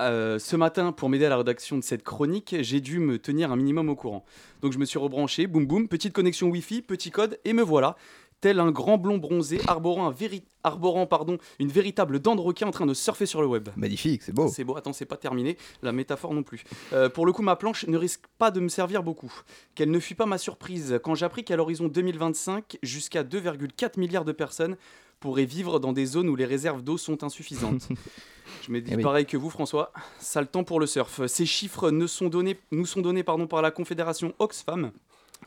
[0.00, 3.50] Euh, ce matin, pour m'aider à la rédaction de cette chronique, j'ai dû me tenir
[3.50, 4.24] un minimum au courant.
[4.60, 7.96] Donc je me suis rebranché, boum boum, petite connexion Wi-Fi, petit code, et me voilà,
[8.42, 12.66] tel un grand blond bronzé arborant, un véri- arborant pardon, une véritable dent de requin
[12.66, 13.70] en train de surfer sur le web.
[13.74, 14.48] Magnifique, c'est beau.
[14.48, 16.64] C'est beau, attends, c'est pas terminé, la métaphore non plus.
[16.92, 19.32] Euh, pour le coup, ma planche ne risque pas de me servir beaucoup.
[19.74, 24.32] Quelle ne fut pas ma surprise quand j'appris qu'à l'horizon 2025, jusqu'à 2,4 milliards de
[24.32, 24.76] personnes
[25.20, 27.88] pourraient vivre dans des zones où les réserves d'eau sont insuffisantes.
[28.66, 29.02] Je me dis Eh oui.
[29.02, 31.26] pareil que vous, François, ça le temps pour le surf.
[31.26, 34.92] Ces chiffres ne sont donnés, nous sont donnés pardon, par la Confédération Oxfam,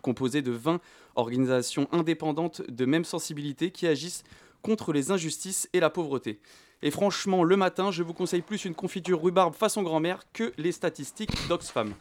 [0.01, 0.79] composée de 20
[1.15, 4.23] organisations indépendantes de même sensibilité qui agissent
[4.61, 6.39] contre les injustices et la pauvreté.
[6.81, 10.71] Et franchement, le matin, je vous conseille plus une confiture rhubarbe façon grand-mère que les
[10.71, 11.93] statistiques d'Oxfam.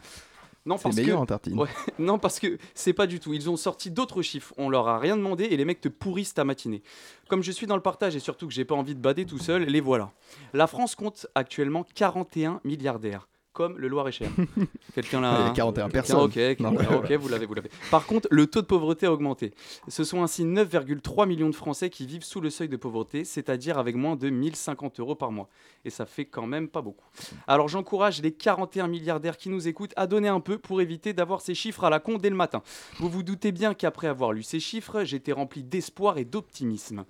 [0.69, 1.57] Non, C'est parce que meilleur en tartine.
[1.57, 1.67] Ouais.
[1.99, 3.33] non, parce que c'est pas du tout.
[3.33, 4.53] Ils ont sorti d'autres chiffres.
[4.55, 6.83] On leur a rien demandé et les mecs te pourrissent ta matinée.
[7.27, 9.39] Comme je suis dans le partage et surtout que j'ai pas envie de bader tout
[9.39, 10.11] seul, les voilà.
[10.53, 13.27] La France compte actuellement 41 milliardaires,
[13.59, 14.29] comme le Loir-et-Cher.
[14.95, 15.33] Quelqu'un là.
[15.33, 16.19] Il y a hein 41 personnes.
[16.21, 17.69] Ok, ok, vous l'avez, vous l'avez.
[17.91, 19.53] Par contre, le taux de pauvreté a augmenté.
[19.89, 23.77] Ce sont ainsi 9,3 millions de Français qui vivent sous le seuil de pauvreté, c'est-à-dire
[23.77, 25.49] avec moins de 1050 euros par mois.
[25.83, 27.05] Et ça fait quand même pas beaucoup.
[27.47, 31.41] Alors j'encourage les 41 milliardaires qui nous écoutent à donner un peu pour éviter d'avoir
[31.41, 32.63] ces chiffres à la con dès le matin.
[32.99, 37.03] Vous vous doutez bien qu'après avoir lu ces chiffres, j'étais rempli d'espoir et d'optimisme.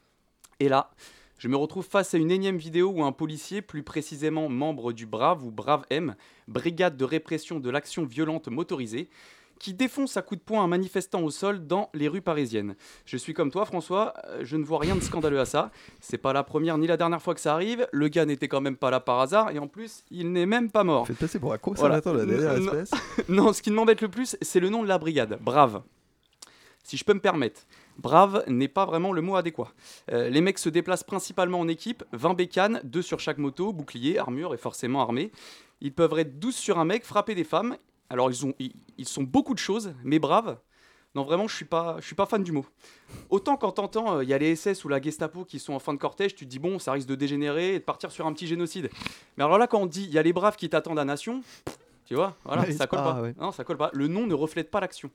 [0.59, 0.89] Et là,
[1.39, 5.05] je me retrouve face à une énième vidéo où un policier, plus précisément membre du
[5.07, 6.15] BRAV ou BRAV M,
[6.47, 9.09] Brigade de répression de l'action violente motorisée,
[9.57, 12.75] qui défonce à coups de poing un manifestant au sol dans les rues parisiennes.
[13.05, 15.71] Je suis comme toi, François, euh, je ne vois rien de scandaleux à ça.
[15.99, 17.85] C'est pas la première ni la dernière fois que ça arrive.
[17.91, 20.71] Le gars n'était quand même pas là par hasard et en plus, il n'est même
[20.71, 21.07] pas mort.
[21.07, 21.99] Faites passer pour un Voilà.
[22.01, 22.91] conservateur de la dernière Non, espèce.
[23.29, 25.81] non, ce qui m'embête le plus, c'est le nom de la brigade, Brave.
[26.83, 27.61] Si je peux me permettre,
[27.99, 29.73] Brave n'est pas vraiment le mot adéquat.
[30.11, 34.17] Euh, les mecs se déplacent principalement en équipe, 20 bécanes, 2 sur chaque moto, bouclier,
[34.17, 35.31] armure et forcément armés.
[35.81, 37.77] Ils peuvent être 12 sur un mec, frapper des femmes.
[38.09, 40.57] Alors ils, ont, ils, ils sont beaucoup de choses, mais braves.
[41.15, 42.65] Non, vraiment, je suis pas, je suis pas fan du mot.
[43.29, 45.93] Autant quand t'entends, il y a les SS ou la Gestapo qui sont en fin
[45.93, 48.33] de cortège, tu te dis bon, ça risque de dégénérer et de partir sur un
[48.33, 48.89] petit génocide.
[49.35, 51.41] Mais alors là, quand on dit il y a les braves qui t'attendent à nation,
[52.05, 53.21] tu vois, voilà, ça colle ah, pas.
[53.21, 53.35] ouais.
[53.39, 53.89] Non, ça colle pas.
[53.93, 55.09] Le nom ne reflète pas l'action.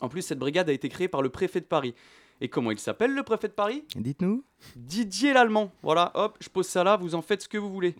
[0.00, 1.94] En plus, cette brigade a été créée par le préfet de Paris.
[2.42, 3.82] Et comment il s'appelle le préfet de Paris?
[3.96, 4.44] Dites-nous.
[4.76, 5.72] Didier l'Allemand.
[5.82, 7.94] Voilà, hop, je pose ça là, vous en faites ce que vous voulez.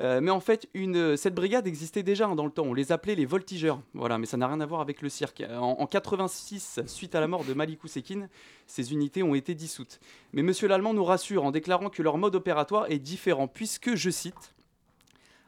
[0.00, 2.64] Euh, mais en fait, une, cette brigade existait déjà hein, dans le temps.
[2.64, 3.82] On les appelait les voltigeurs.
[3.92, 5.42] Voilà, mais ça n'a rien à voir avec le cirque.
[5.50, 8.30] En, en 86, suite à la mort de Malikou Sekine,
[8.66, 10.00] ces unités ont été dissoutes.
[10.32, 14.08] Mais Monsieur l'Allemand nous rassure en déclarant que leur mode opératoire est différent, puisque, je
[14.08, 14.54] cite,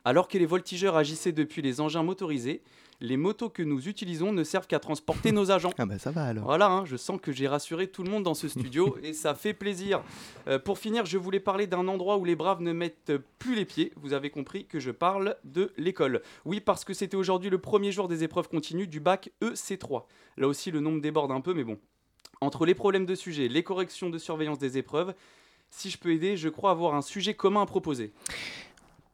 [0.04, 2.62] alors que les voltigeurs agissaient depuis les engins motorisés,
[3.04, 5.70] les motos que nous utilisons ne servent qu'à transporter nos agents.
[5.78, 6.44] Ah bah ça va alors.
[6.44, 9.34] Voilà, hein, je sens que j'ai rassuré tout le monde dans ce studio et ça
[9.34, 10.02] fait plaisir.
[10.46, 13.66] Euh, pour finir, je voulais parler d'un endroit où les braves ne mettent plus les
[13.66, 13.92] pieds.
[13.96, 16.22] Vous avez compris que je parle de l'école.
[16.46, 20.04] Oui, parce que c'était aujourd'hui le premier jour des épreuves continues du bac EC3.
[20.38, 21.78] Là aussi, le nombre déborde un peu, mais bon.
[22.40, 25.14] Entre les problèmes de sujet, les corrections de surveillance des épreuves,
[25.70, 28.12] si je peux aider, je crois avoir un sujet commun à proposer.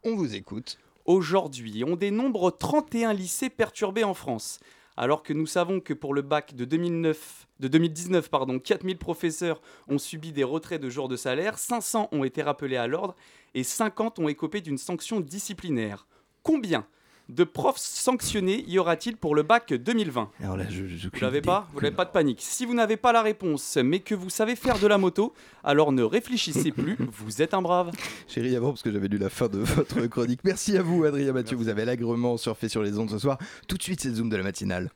[0.05, 0.79] On vous écoute.
[1.11, 4.61] Aujourd'hui, on dénombre 31 lycées perturbés en France.
[4.97, 9.61] Alors que nous savons que pour le bac de, 2009, de 2019, pardon, 4000 professeurs
[9.89, 13.17] ont subi des retraits de jours de salaire, 500 ont été rappelés à l'ordre
[13.55, 16.07] et 50 ont écopé d'une sanction disciplinaire.
[16.45, 16.87] Combien
[17.31, 21.41] de profs sanctionnés y aura-t-il pour le bac 2020 Alors là, je, je Vous l'avez
[21.41, 22.39] pas Vous n'avez pas de panique.
[22.41, 25.33] Si vous n'avez pas la réponse, mais que vous savez faire de la moto,
[25.65, 27.91] alors ne réfléchissez plus, vous êtes un brave.
[28.29, 30.41] Chérie, avant, parce que j'avais lu la fin de votre chronique.
[30.45, 31.57] Merci à vous, Adrien Mathieu.
[31.57, 33.39] Vous avez allègrement surfé sur les ondes ce soir.
[33.69, 34.91] Tout de suite, c'est le Zoom de la matinale.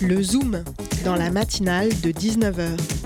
[0.00, 0.64] Le Zoom,
[1.04, 3.01] dans la matinale de 19h.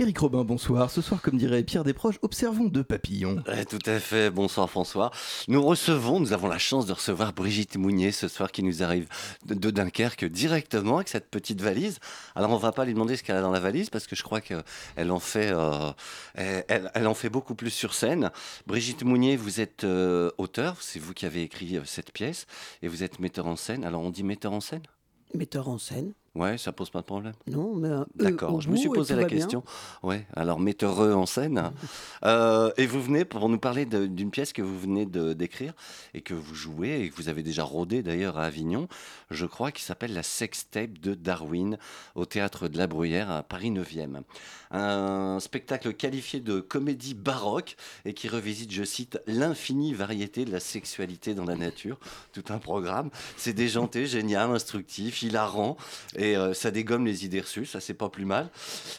[0.00, 0.90] Éric Robin, bonsoir.
[0.90, 3.44] Ce soir, comme dirait Pierre Desproges, observons deux papillons.
[3.70, 4.28] tout à fait.
[4.28, 5.12] Bonsoir François.
[5.46, 9.06] Nous recevons, nous avons la chance de recevoir Brigitte Mounier ce soir qui nous arrive
[9.46, 12.00] de, Dunkerque directement avec cette petite valise.
[12.34, 14.24] Alors on va pas lui demander ce qu'elle a dans la valise parce que je
[14.24, 15.92] crois qu'elle en fait, euh,
[16.34, 18.32] elle, en fait beaucoup plus sur scène.
[18.66, 22.46] Brigitte Mounier, vous êtes euh, auteur, c'est vous qui avez écrit euh, cette pièce
[22.82, 23.84] et vous êtes metteur en scène.
[23.84, 24.82] Alors on dit metteur en scène?
[25.34, 26.14] Metteur en scène.
[26.34, 27.32] Ouais, ça pose pas de problème.
[27.46, 27.88] Non, mais.
[27.88, 29.62] Euh, D'accord, je me suis posé la question.
[30.02, 31.72] Ouais, alors metteur en scène.
[32.24, 35.74] Euh, et vous venez pour nous parler d'une pièce que vous venez d'écrire
[36.14, 38.88] et que vous jouez et que vous avez déjà rodé d'ailleurs à Avignon,
[39.30, 41.76] je crois, qui s'appelle La Sextape de Darwin
[42.14, 44.22] au théâtre de la Bruyère à Paris 9e.
[44.70, 50.60] Un spectacle qualifié de comédie baroque et qui revisite, je cite, l'infinie variété de la
[50.60, 51.98] sexualité dans la nature.
[52.32, 53.10] Tout un programme.
[53.36, 55.76] C'est déjanté, génial, instructif, hilarant.
[56.16, 58.50] Et euh, ça dégomme les idées reçues, ça c'est pas plus mal.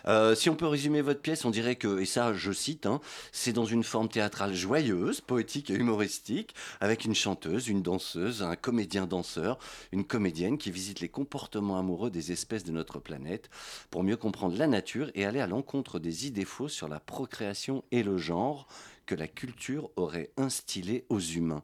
[0.08, 3.02] Euh, si on peut résumer votre pièce, on dirait que, et ça je cite, hein,
[3.32, 8.56] c'est dans une forme théâtrale joyeuse, poétique et humoristique, avec une chanteuse, une danseuse, un
[8.56, 9.58] comédien-danseur,
[9.92, 13.50] une comédienne qui visite les comportements amoureux des espèces de notre planète
[13.90, 17.84] pour mieux comprendre la nature et aller à l'encontre des idées fausses sur la procréation
[17.92, 18.68] et le genre
[19.06, 21.64] que la culture aurait instillées aux humains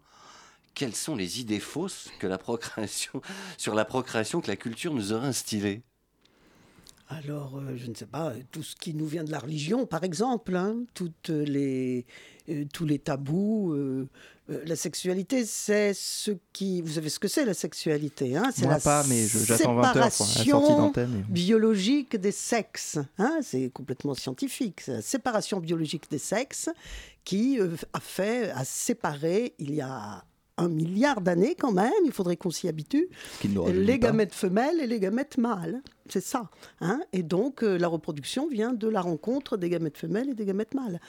[0.73, 3.21] quelles sont les idées fausses que la procréation,
[3.57, 5.83] sur la procréation que la culture nous aurait instillées?
[7.11, 10.05] Alors, euh, je ne sais pas, tout ce qui nous vient de la religion, par
[10.05, 12.05] exemple, hein, toutes les,
[12.49, 13.73] euh, tous les tabous.
[13.73, 14.07] Euh,
[14.47, 16.81] la sexualité, c'est ce qui.
[16.81, 18.49] Vous savez ce que c'est la sexualité hein?
[18.53, 20.93] C'est la pas, mais j'attends 20 heures séparation
[21.29, 22.99] biologique des sexes.
[23.17, 23.39] Hein?
[23.41, 24.81] C'est complètement scientifique.
[24.81, 26.69] C'est la séparation biologique des sexes
[27.23, 27.59] qui
[27.93, 30.23] a fait, a séparé il y a
[30.61, 33.09] un milliard d'années quand même, il faudrait qu'on s'y habitue,
[33.43, 35.81] les gamètes femelles et les gamètes mâles.
[36.07, 36.49] C'est ça.
[36.81, 40.45] Hein et donc, euh, la reproduction vient de la rencontre des gamètes femelles et des
[40.45, 40.99] gamètes mâles.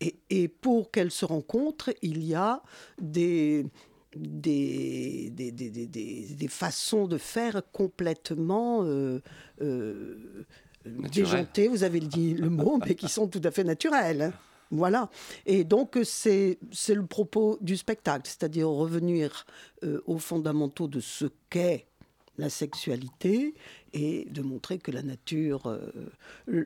[0.00, 2.62] Et, pour qu'elles se rencontrent, il y a
[3.00, 3.66] des,
[4.14, 9.20] des, des, des, façons de faire complètement euh,
[9.62, 10.44] euh,
[10.84, 14.32] déjantées, vous avez dit le mot, mais qui sont tout à fait naturelles.
[14.70, 15.10] Voilà.
[15.44, 16.58] Et donc, c'est
[16.88, 19.46] le propos du spectacle, c'est-à-dire revenir
[19.84, 21.86] euh, aux fondamentaux de ce qu'est
[22.38, 23.54] la sexualité
[23.92, 25.78] et de montrer que la nature.
[26.48, 26.64] Euh,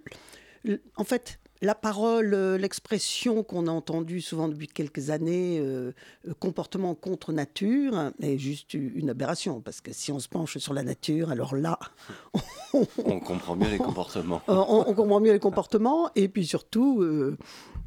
[0.97, 5.63] en fait, la parole, euh, l'expression qu'on a entendue souvent depuis quelques années,
[6.39, 9.61] comportement contre nature, est juste une aberration.
[9.61, 11.79] Parce que si on se penche sur la nature, alors là.
[12.73, 14.43] On, comprend mieux les comportements.
[14.49, 16.11] on, on, comprend mieux les comportements.
[16.15, 17.37] Et puis surtout, euh,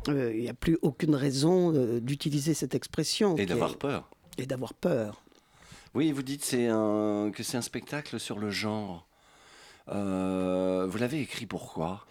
[0.07, 3.35] il n'y a plus aucune raison euh, d'utiliser cette expression.
[3.37, 4.09] Et d'avoir peur.
[4.37, 5.23] Et d'avoir peur.
[5.93, 9.07] Oui, vous dites c'est un, que c'est un spectacle sur le genre.
[9.89, 12.05] Euh, vous l'avez écrit pourquoi?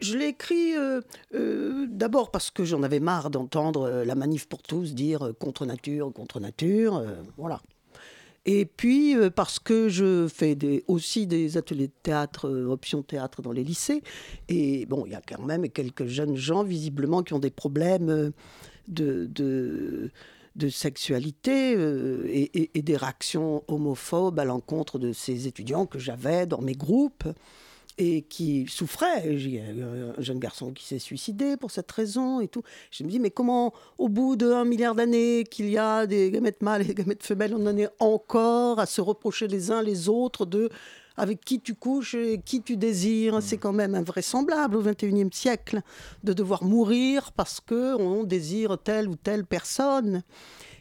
[0.00, 0.74] Je l'ai écrit
[1.32, 6.40] d'abord parce que j'en avais marre d'entendre la manif pour tous dire contre nature, contre
[6.40, 7.02] nature.
[7.38, 7.62] voilà.
[8.50, 10.56] Et puis, euh, parce que je fais
[10.88, 14.02] aussi des ateliers de théâtre, euh, option théâtre dans les lycées.
[14.48, 18.08] Et bon, il y a quand même quelques jeunes gens, visiblement, qui ont des problèmes
[18.08, 18.30] euh,
[18.88, 20.10] de,
[20.70, 27.28] sexualité et, des réactions homophobes à l'encontre de ces étudiants que j'avais dans mes groupes
[27.98, 29.36] et qui souffrait.
[29.36, 32.62] J'ai un jeune garçon qui s'est suicidé pour cette raison et tout.
[32.90, 36.62] Je me dis, mais comment, au bout d'un milliard d'années qu'il y a des gamètes
[36.62, 40.08] mâles et des gamètes femelles, on en est encore à se reprocher les uns les
[40.08, 40.70] autres de
[41.16, 43.34] avec qui tu couches et qui tu désires.
[43.36, 43.40] Mmh.
[43.40, 45.82] C'est quand même invraisemblable au XXIe siècle
[46.22, 50.22] de devoir mourir parce qu'on désire telle ou telle personne.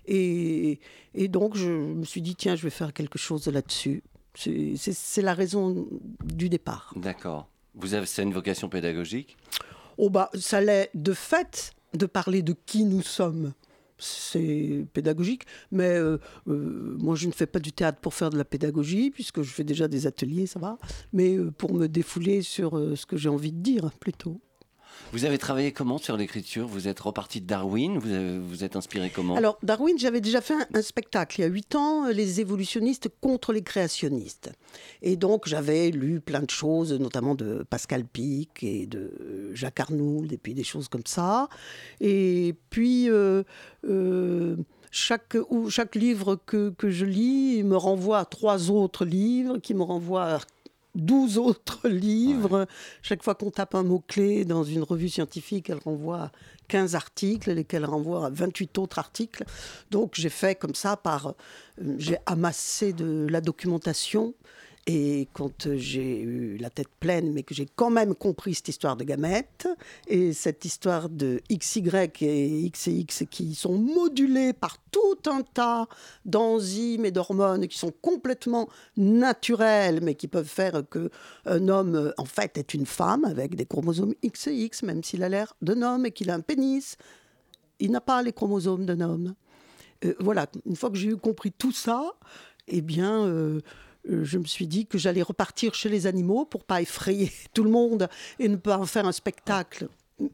[0.05, 0.79] Et,
[1.15, 4.03] et donc, je me suis dit, tiens, je vais faire quelque chose là-dessus.
[4.37, 5.87] C'est la raison
[6.23, 6.93] du départ.
[6.95, 7.49] D'accord.
[7.75, 9.37] Vous avez c'est une vocation pédagogique?
[9.97, 13.53] Oh bah ça l'est de fait de parler de qui nous sommes.
[13.99, 18.37] C'est pédagogique, mais euh, euh, moi je ne fais pas du théâtre pour faire de
[18.37, 20.77] la pédagogie, puisque je fais déjà des ateliers, ça va,
[21.13, 24.39] mais euh, pour me défouler sur ce que j'ai envie de dire plutôt.
[25.13, 26.67] Vous avez travaillé comment sur l'écriture?
[26.67, 29.35] Vous êtes reparti de Darwin Vous vous êtes inspiré comment?
[29.35, 33.53] Alors, Darwin, j'avais déjà fait un, spectacle il y a huit ans, Les évolutionnistes contre
[33.53, 34.51] les créationnistes.
[35.01, 40.33] Et donc, j'avais lu plein de choses, notamment de Pascal Pic et de Jacques Arnould,
[40.33, 41.47] et puis des choses comme ça.
[42.01, 43.09] Et puis.
[43.09, 43.43] Euh,
[43.85, 44.57] euh,
[44.89, 49.73] chaque, ou chaque livre que, que, je lis me renvoie à trois autres livres qui
[49.73, 50.39] me renvoient à
[50.97, 52.67] 12 autres livres.
[53.01, 56.31] Chaque fois qu'on tape un mot-clé dans une revue scientifique, elle renvoie à
[56.67, 59.45] 15 articles, lesquels renvoient à 28 autres articles.
[59.91, 61.27] Donc j'ai fait comme ça par...
[61.27, 64.33] Euh, j'ai amassé de la documentation
[64.89, 68.95] Et quand j'ai eu la tête pleine, mais que j'ai quand même compris cette histoire
[68.95, 69.67] de gamètes
[70.07, 71.81] et cette histoire de XY
[72.21, 75.87] et XX qui sont modulés par tout un tas
[76.23, 82.57] d'enzymes et d'hormones qui sont complètement naturelles, mais qui peuvent faire qu'un homme, en fait,
[82.57, 86.05] est une femme avec des chromosomes X et X, même s'il a l'air d'un homme
[86.05, 86.95] et qu'il a un pénis.
[87.81, 89.35] Il n'a pas les chromosomes d'un homme.
[90.05, 92.13] Euh, voilà, une fois que j'ai eu compris tout ça,
[92.67, 93.61] eh bien, euh, euh,
[94.09, 97.69] je me suis dit que j'allais repartir chez les animaux pour pas effrayer tout le
[97.69, 99.87] monde et ne pas en faire un spectacle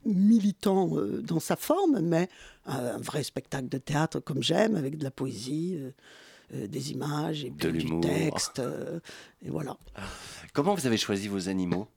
[0.06, 2.30] militant euh, dans sa forme, mais
[2.66, 5.78] un vrai spectacle de théâtre comme j'aime, avec de la poésie,
[6.54, 8.62] euh, des images et de du texte.
[9.44, 9.76] et voilà.
[10.54, 11.88] Comment vous avez choisi vos animaux?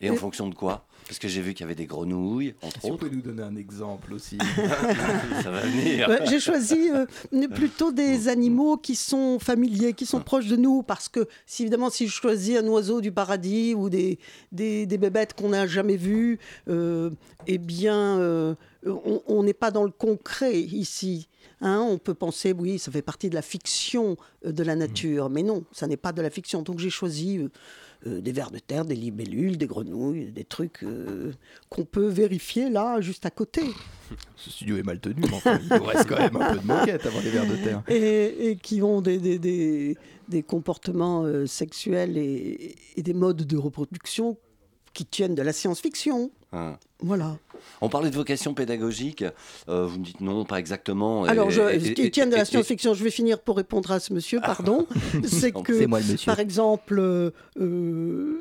[0.00, 0.86] Et en fonction de quoi?
[1.06, 2.92] Parce que j'ai vu qu'il y avait des grenouilles, entre si autres.
[2.92, 4.38] Vous pouvez nous donner un exemple aussi
[5.42, 6.08] Ça va venir.
[6.28, 11.08] j'ai choisi euh, plutôt des animaux qui sont familiers, qui sont proches de nous, parce
[11.08, 14.18] que si, évidemment, si je choisis un oiseau du paradis ou des,
[14.52, 16.38] des, bébêtes qu'on n'a jamais vues,
[16.68, 17.10] euh,
[17.46, 18.54] eh bien, euh,
[18.86, 21.28] on n'est pas dans le concret ici.
[21.60, 25.42] Hein, on peut penser, oui, ça fait partie de la fiction de la nature, mais
[25.42, 26.62] non, ça n'est pas de la fiction.
[26.62, 27.40] Donc j'ai choisi
[28.06, 31.32] euh, des vers de terre, des libellules, des grenouilles, des trucs euh,
[31.70, 33.62] qu'on peut vérifier là, juste à côté.
[34.36, 36.66] Ce studio est mal tenu, mais enfin, il nous reste quand même un peu de
[36.66, 37.82] moquette avant les vers de terre.
[37.88, 39.96] Et, qui ont des, des,
[40.28, 44.36] des, comportements euh, sexuels et, et, des modes de reproduction
[44.92, 46.30] qui tiennent de la science-fiction.
[46.52, 46.78] Ah.
[47.04, 47.36] Voilà.
[47.82, 49.24] On parlait de vocation pédagogique.
[49.68, 51.24] Euh, vous me dites non, pas exactement.
[51.24, 54.40] Alors, ce qui tient de la science-fiction, je vais finir pour répondre à ce monsieur,
[54.40, 54.86] pardon.
[55.24, 56.26] c'est que, moi, le monsieur.
[56.26, 56.98] par exemple,
[57.60, 58.40] euh,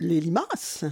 [0.00, 0.84] les limaces.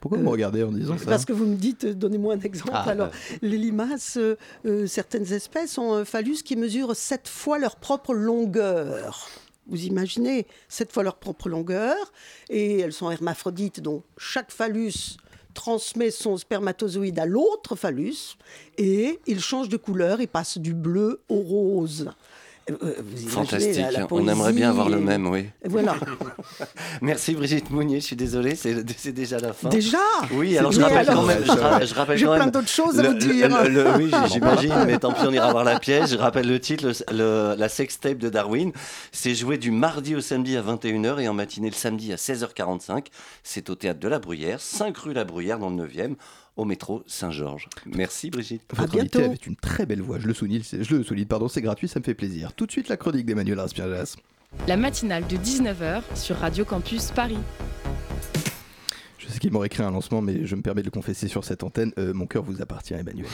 [0.00, 2.72] Pourquoi vous me regardez en disant ça Parce que vous me dites, donnez-moi un exemple.
[2.74, 3.10] Ah, Alors,
[3.40, 9.28] les limaces, euh, certaines espèces ont un phallus qui mesure sept fois leur propre longueur.
[9.66, 11.96] Vous imaginez, sept fois leur propre longueur,
[12.50, 15.16] et elles sont hermaphrodites, donc chaque phallus
[15.54, 18.36] transmet son spermatozoïde à l'autre phallus,
[18.76, 22.10] et il change de couleur, il passe du bleu au rose.
[22.70, 22.94] Euh, euh,
[23.28, 25.46] Fantastique, on aimerait bien avoir le même, oui.
[25.66, 25.96] Voilà.
[27.02, 29.68] Merci Brigitte Mounier, je suis désolé, c'est déjà la fin.
[29.68, 29.98] Déjà?
[30.32, 31.44] Oui, alors je rappelle quand même.
[31.44, 33.50] Je, rappelle J'ai plein d'autres choses à vous dire.
[33.98, 36.10] oui, j'imagine, mais tant pis, on ira voir la pièce.
[36.10, 38.72] Je rappelle le titre, le, la sextape de Darwin.
[39.12, 43.06] C'est joué du mardi au samedi à 21h et en matinée le samedi à 16h45.
[43.42, 46.14] C'est au théâtre de la Bruyère, 5 rue La Bruyère dans le 9e
[46.56, 47.68] au métro Saint-Georges.
[47.86, 48.62] Merci Brigitte.
[48.74, 51.62] Votre invité avait une très belle voix, je le souligne, je le souligne, pardon, c'est
[51.62, 52.52] gratuit, ça me fait plaisir.
[52.52, 54.16] Tout de suite la chronique d'Emmanuel Raspiagas.
[54.68, 57.38] La matinale de 19h sur Radio Campus Paris.
[59.40, 61.92] Qu'il m'aurait créé un lancement, mais je me permets de le confesser sur cette antenne.
[61.98, 63.26] Euh, mon cœur vous appartient, Emmanuel.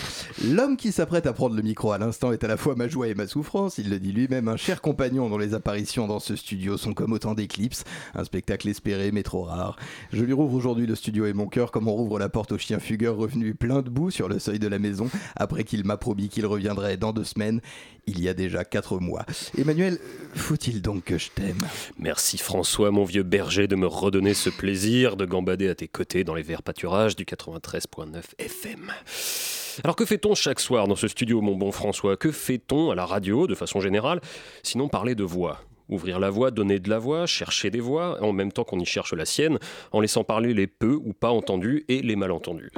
[0.44, 3.08] L'homme qui s'apprête à prendre le micro à l'instant est à la fois ma joie
[3.08, 3.78] et ma souffrance.
[3.78, 7.12] Il le dit lui-même, un cher compagnon dont les apparitions dans ce studio sont comme
[7.12, 7.84] autant d'éclipses.
[8.14, 9.76] Un spectacle espéré, mais trop rare.
[10.12, 12.58] Je lui rouvre aujourd'hui le studio et mon cœur comme on rouvre la porte au
[12.58, 15.96] chien fugueur revenu plein de boue sur le seuil de la maison après qu'il m'a
[15.96, 17.60] promis qu'il reviendrait dans deux semaines
[18.06, 19.24] il y a déjà quatre mois.
[19.56, 19.98] Emmanuel,
[20.34, 21.66] faut-il donc que je t'aime?
[21.98, 26.24] Merci François, mon vieux berger, de me redonner ce plaisir de gambader à tes côtés
[26.24, 28.92] dans les verts pâturages du 93.9 FM.
[29.84, 32.16] Alors que fait-on chaque soir dans ce studio, mon bon François?
[32.16, 34.20] Que fait-on à la radio, de façon générale,
[34.62, 35.60] sinon parler de voix
[35.90, 38.86] Ouvrir la voix, donner de la voix, chercher des voix, en même temps qu'on y
[38.86, 39.58] cherche la sienne,
[39.90, 42.70] en laissant parler les peu ou pas entendus et les mal entendus.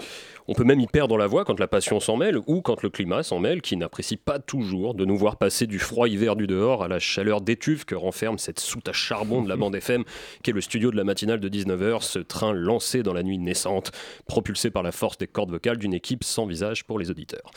[0.48, 2.90] On peut même y perdre la voix quand la passion s'en mêle ou quand le
[2.90, 6.46] climat s'en mêle, qui n'apprécie pas toujours de nous voir passer du froid hiver du
[6.46, 10.04] dehors à la chaleur d'étuve que renferme cette soute à charbon de la bande FM,
[10.42, 13.38] qui est le studio de la matinale de 19h, ce train lancé dans la nuit
[13.38, 13.92] naissante,
[14.26, 17.50] propulsé par la force des cordes vocales d'une équipe sans visage pour les auditeurs.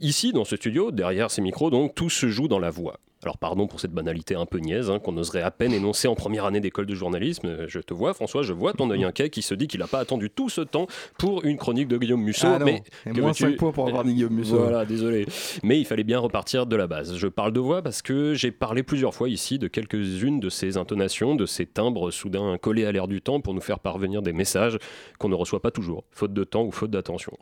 [0.00, 2.98] Ici, dans ce studio, derrière ces micros, donc, tout se joue dans la voix.
[3.24, 6.16] Alors pardon pour cette banalité un peu niaise hein, qu'on oserait à peine énoncer en
[6.16, 7.68] première année d'école de journalisme.
[7.68, 10.00] Je te vois François, je vois ton œil inquiet qui se dit qu'il n'a pas
[10.00, 12.48] attendu tout ce temps pour une chronique de Guillaume Musso.
[12.48, 14.58] Ah mais et moins 5 points pour avoir Guillaume Musso.
[14.58, 15.26] Voilà, désolé.
[15.62, 17.16] Mais il fallait bien repartir de la base.
[17.16, 20.76] Je parle de voix parce que j'ai parlé plusieurs fois ici de quelques-unes de ces
[20.76, 24.32] intonations, de ces timbres soudain collés à l'air du temps pour nous faire parvenir des
[24.32, 24.78] messages
[25.18, 27.32] qu'on ne reçoit pas toujours, faute de temps ou faute d'attention.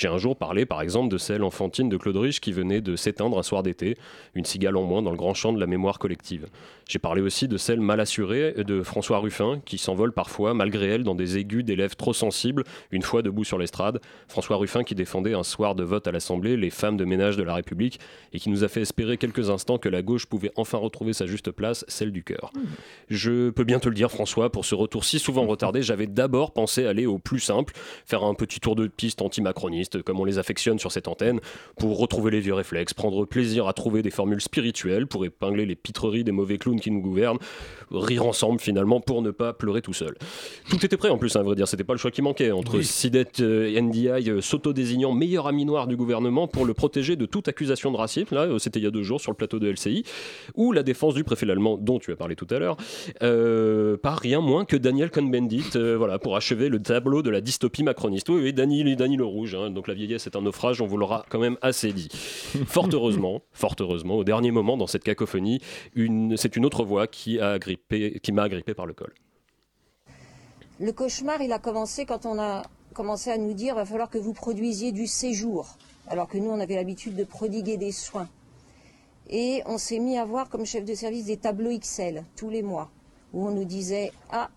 [0.00, 2.96] J'ai un jour parlé, par exemple, de celle enfantine de Claude Rich qui venait de
[2.96, 3.98] s'éteindre un soir d'été,
[4.34, 6.46] une cigale en moins dans le grand champ de la mémoire collective.
[6.90, 11.04] J'ai parlé aussi de celle mal assurée de François Ruffin, qui s'envole parfois, malgré elle,
[11.04, 14.00] dans des aigus d'élèves trop sensibles, une fois debout sur l'estrade.
[14.26, 17.44] François Ruffin qui défendait un soir de vote à l'Assemblée les femmes de ménage de
[17.44, 18.00] la République
[18.32, 21.26] et qui nous a fait espérer quelques instants que la gauche pouvait enfin retrouver sa
[21.26, 22.50] juste place, celle du cœur.
[23.08, 26.52] Je peux bien te le dire, François, pour ce retour si souvent retardé, j'avais d'abord
[26.52, 27.72] pensé aller au plus simple,
[28.04, 31.38] faire un petit tour de piste anti-macroniste comme on les affectionne sur cette antenne,
[31.78, 35.76] pour retrouver les vieux réflexes, prendre plaisir à trouver des formules spirituelles pour épingler les
[35.76, 37.38] pitreries des mauvais clowns qui nous gouvernent,
[37.90, 40.16] rire ensemble finalement pour ne pas pleurer tout seul.
[40.68, 42.80] Tout était prêt en plus, à vrai dire, c'était pas le choix qui manquait entre
[42.80, 47.90] Sidet et NDI s'auto-désignant meilleur ami noir du gouvernement pour le protéger de toute accusation
[47.90, 50.04] de racisme, là c'était il y a deux jours sur le plateau de LCI,
[50.54, 52.76] ou la défense du préfet allemand dont tu as parlé tout à l'heure,
[53.22, 57.40] euh, par rien moins que Daniel Cohn-Bendit, euh, voilà, pour achever le tableau de la
[57.40, 58.28] dystopie macroniste.
[58.28, 59.70] Oui, oui, Dany, Dany le Rouge, hein.
[59.70, 62.08] donc la vieillesse est un naufrage, on vous l'aura quand même assez dit.
[62.66, 65.60] fort heureusement, fort heureusement, au dernier moment dans cette cacophonie,
[66.36, 67.52] c'est une autre voix qui m'a
[68.42, 69.12] agrippé, par le col.
[70.78, 72.62] Le cauchemar, il a commencé quand on a
[72.94, 76.60] commencé à nous dire va falloir que vous produisiez du séjour, alors que nous, on
[76.60, 78.28] avait l'habitude de prodiguer des soins.
[79.28, 82.62] Et on s'est mis à voir comme chef de service des tableaux XL tous les
[82.62, 82.88] mois,
[83.32, 84.48] où on nous disait Ah,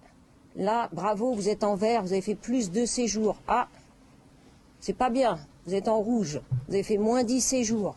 [0.55, 3.38] là, bravo, vous êtes en vert, vous avez fait plus de séjours.
[3.47, 3.68] Ah,
[4.80, 7.95] c'est pas bien, vous êtes en rouge, vous avez fait moins 10 séjours.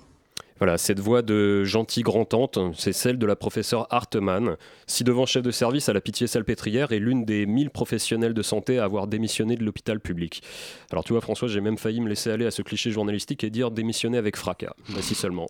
[0.59, 5.43] Voilà, cette voix de gentille grand-tante, c'est celle de la professeure Hartmann, si devant chef
[5.43, 9.07] de service à la pitié salpêtrière et l'une des 1000 professionnels de santé à avoir
[9.07, 10.43] démissionné de l'hôpital public.
[10.91, 13.51] Alors tu vois François, j'ai même failli me laisser aller à ce cliché journalistique et
[13.51, 14.73] dire démissionner avec fracas.
[14.89, 15.49] Bah, si seulement.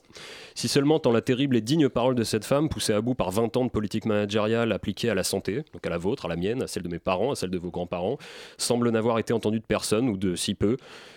[0.57, 3.30] Si seulement tant la terrible et digne parole de cette femme, poussée à bout par
[3.30, 6.36] 20 ans de politique managériale appliquée à la santé, donc à la vôtre, à la
[6.36, 8.18] mienne, à celle de mes parents, à celle de vos grands-parents,
[8.59, 10.76] semble n'avoir été entendue de personne ou de si peu,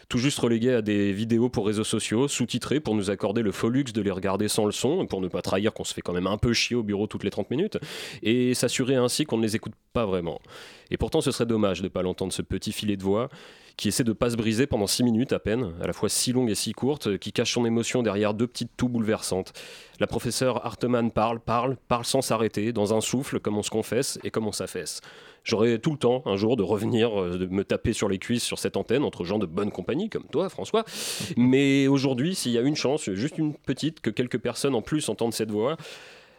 [0.09, 3.69] tout juste relégué à des vidéos pour réseaux sociaux, sous-titrées pour nous accorder le faux
[3.69, 6.13] luxe de les regarder sans le son, pour ne pas trahir qu'on se fait quand
[6.13, 7.77] même un peu chier au bureau toutes les 30 minutes,
[8.23, 10.41] et s'assurer ainsi qu'on ne les écoute pas vraiment.
[10.89, 13.29] Et pourtant, ce serait dommage de ne pas l'entendre, ce petit filet de voix
[13.79, 16.33] qui essaie de pas se briser pendant 6 minutes à peine, à la fois si
[16.33, 19.53] longue et si courte, qui cache son émotion derrière deux petites toux bouleversantes.
[20.01, 24.19] La professeure Hartmann parle, parle, parle sans s'arrêter, dans un souffle, comme on se confesse
[24.25, 24.99] et comme on s'affaisse.
[25.45, 28.43] J'aurai tout le temps, un jour, de revenir, euh, de me taper sur les cuisses
[28.43, 30.83] sur cette antenne entre gens de bonne compagnie, comme toi, François.
[31.37, 35.07] Mais aujourd'hui, s'il y a une chance, juste une petite, que quelques personnes en plus
[35.07, 35.77] entendent cette voix,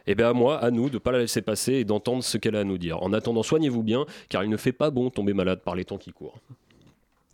[0.05, 2.37] eh bien à moi, à nous, de ne pas la laisser passer et d'entendre ce
[2.37, 3.01] qu'elle a à nous dire.
[3.01, 5.97] En attendant, soignez-vous bien, car il ne fait pas bon tomber malade par les temps
[5.97, 6.39] qui courent.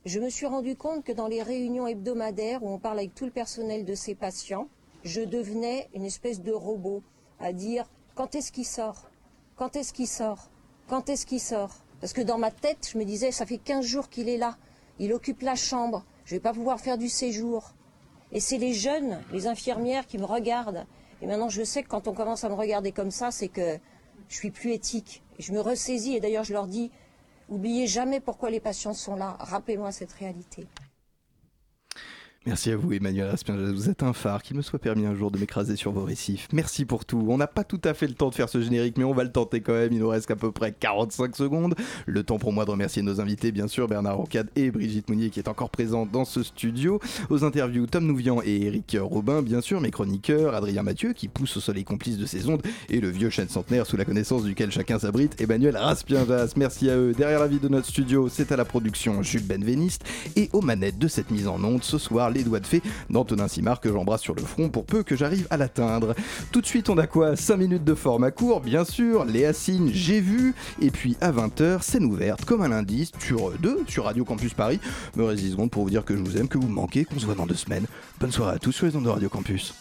[0.08, 3.26] Je me suis rendu compte que dans les réunions hebdomadaires où on parle avec tout
[3.26, 4.70] le personnel de ces patients,
[5.04, 7.04] je devenais une espèce de robot
[7.42, 9.10] à dire quand est-ce qu'il sort?
[9.58, 10.50] Quand est-ce qu'il sort?
[10.88, 11.84] Quand est-ce qu'il sort?
[12.00, 14.56] Parce que dans ma tête, je me disais, ça fait 15 jours qu'il est là.
[14.98, 16.06] Il occupe la chambre.
[16.24, 17.74] Je ne vais pas pouvoir faire du séjour.
[18.32, 20.86] Et c'est les jeunes, les infirmières qui me regardent.
[21.22, 23.78] Et maintenant, je sais que quand on commence à me regarder comme ça, c'est que
[24.30, 25.22] je suis plus éthique.
[25.38, 26.16] Et je me ressaisis.
[26.16, 26.92] Et d'ailleurs, je leur dis,
[27.50, 29.38] oubliez jamais pourquoi les patients sont là.
[29.40, 30.68] Rappelez-moi cette réalité.
[32.48, 33.74] Merci à vous, Emmanuel Aspinjaz.
[33.74, 36.48] Vous êtes un phare qui me soit permis un jour de m'écraser sur vos récifs.
[36.54, 37.26] Merci pour tout.
[37.28, 39.26] On n'a pas tout à fait le temps de faire ce générique, mais on va
[39.26, 39.92] le tenter quand même.
[39.92, 41.76] Il nous reste qu'à peu près 45 secondes.
[42.06, 45.30] Le temps pour moi de remercier nos invités, bien sûr, Bernard Rocade et Brigitte Mounier,
[45.30, 47.02] qui est encore présent dans ce studio.
[47.30, 51.58] Aux interviews, Tom Nouvian et Eric Robin, bien sûr, mes chroniqueurs, Adrien Mathieu, qui pousse
[51.58, 54.72] au soleil complice de ses ondes, et le vieux chêne centenaire sous la connaissance duquel
[54.72, 56.54] chacun s'abrite, Emmanuel Raspienjas.
[56.56, 57.12] Merci à eux.
[57.12, 60.06] Derrière la vie de notre studio, c'est à la production Jules Benveniste,
[60.38, 63.48] et aux manettes de cette mise en onde, ce soir, les doigts de fée d'Antonin
[63.48, 66.16] Simard que j'embrasse sur le front pour peu que j'arrive à l'atteindre.
[66.52, 67.36] Tout de suite, on a quoi?
[67.36, 71.82] 5 minutes de format court, bien sûr, Léa Signe, j'ai vu, et puis à 20h,
[71.82, 74.80] scène ouverte, comme un lundi, sur 2, sur Radio Campus Paris.
[75.16, 77.20] Me reste 10 secondes pour vous dire que je vous aime, que vous manquez, qu'on
[77.20, 77.86] se voit dans deux semaines.
[78.20, 79.74] Bonne soirée à tous sur les ondes de Radio Campus.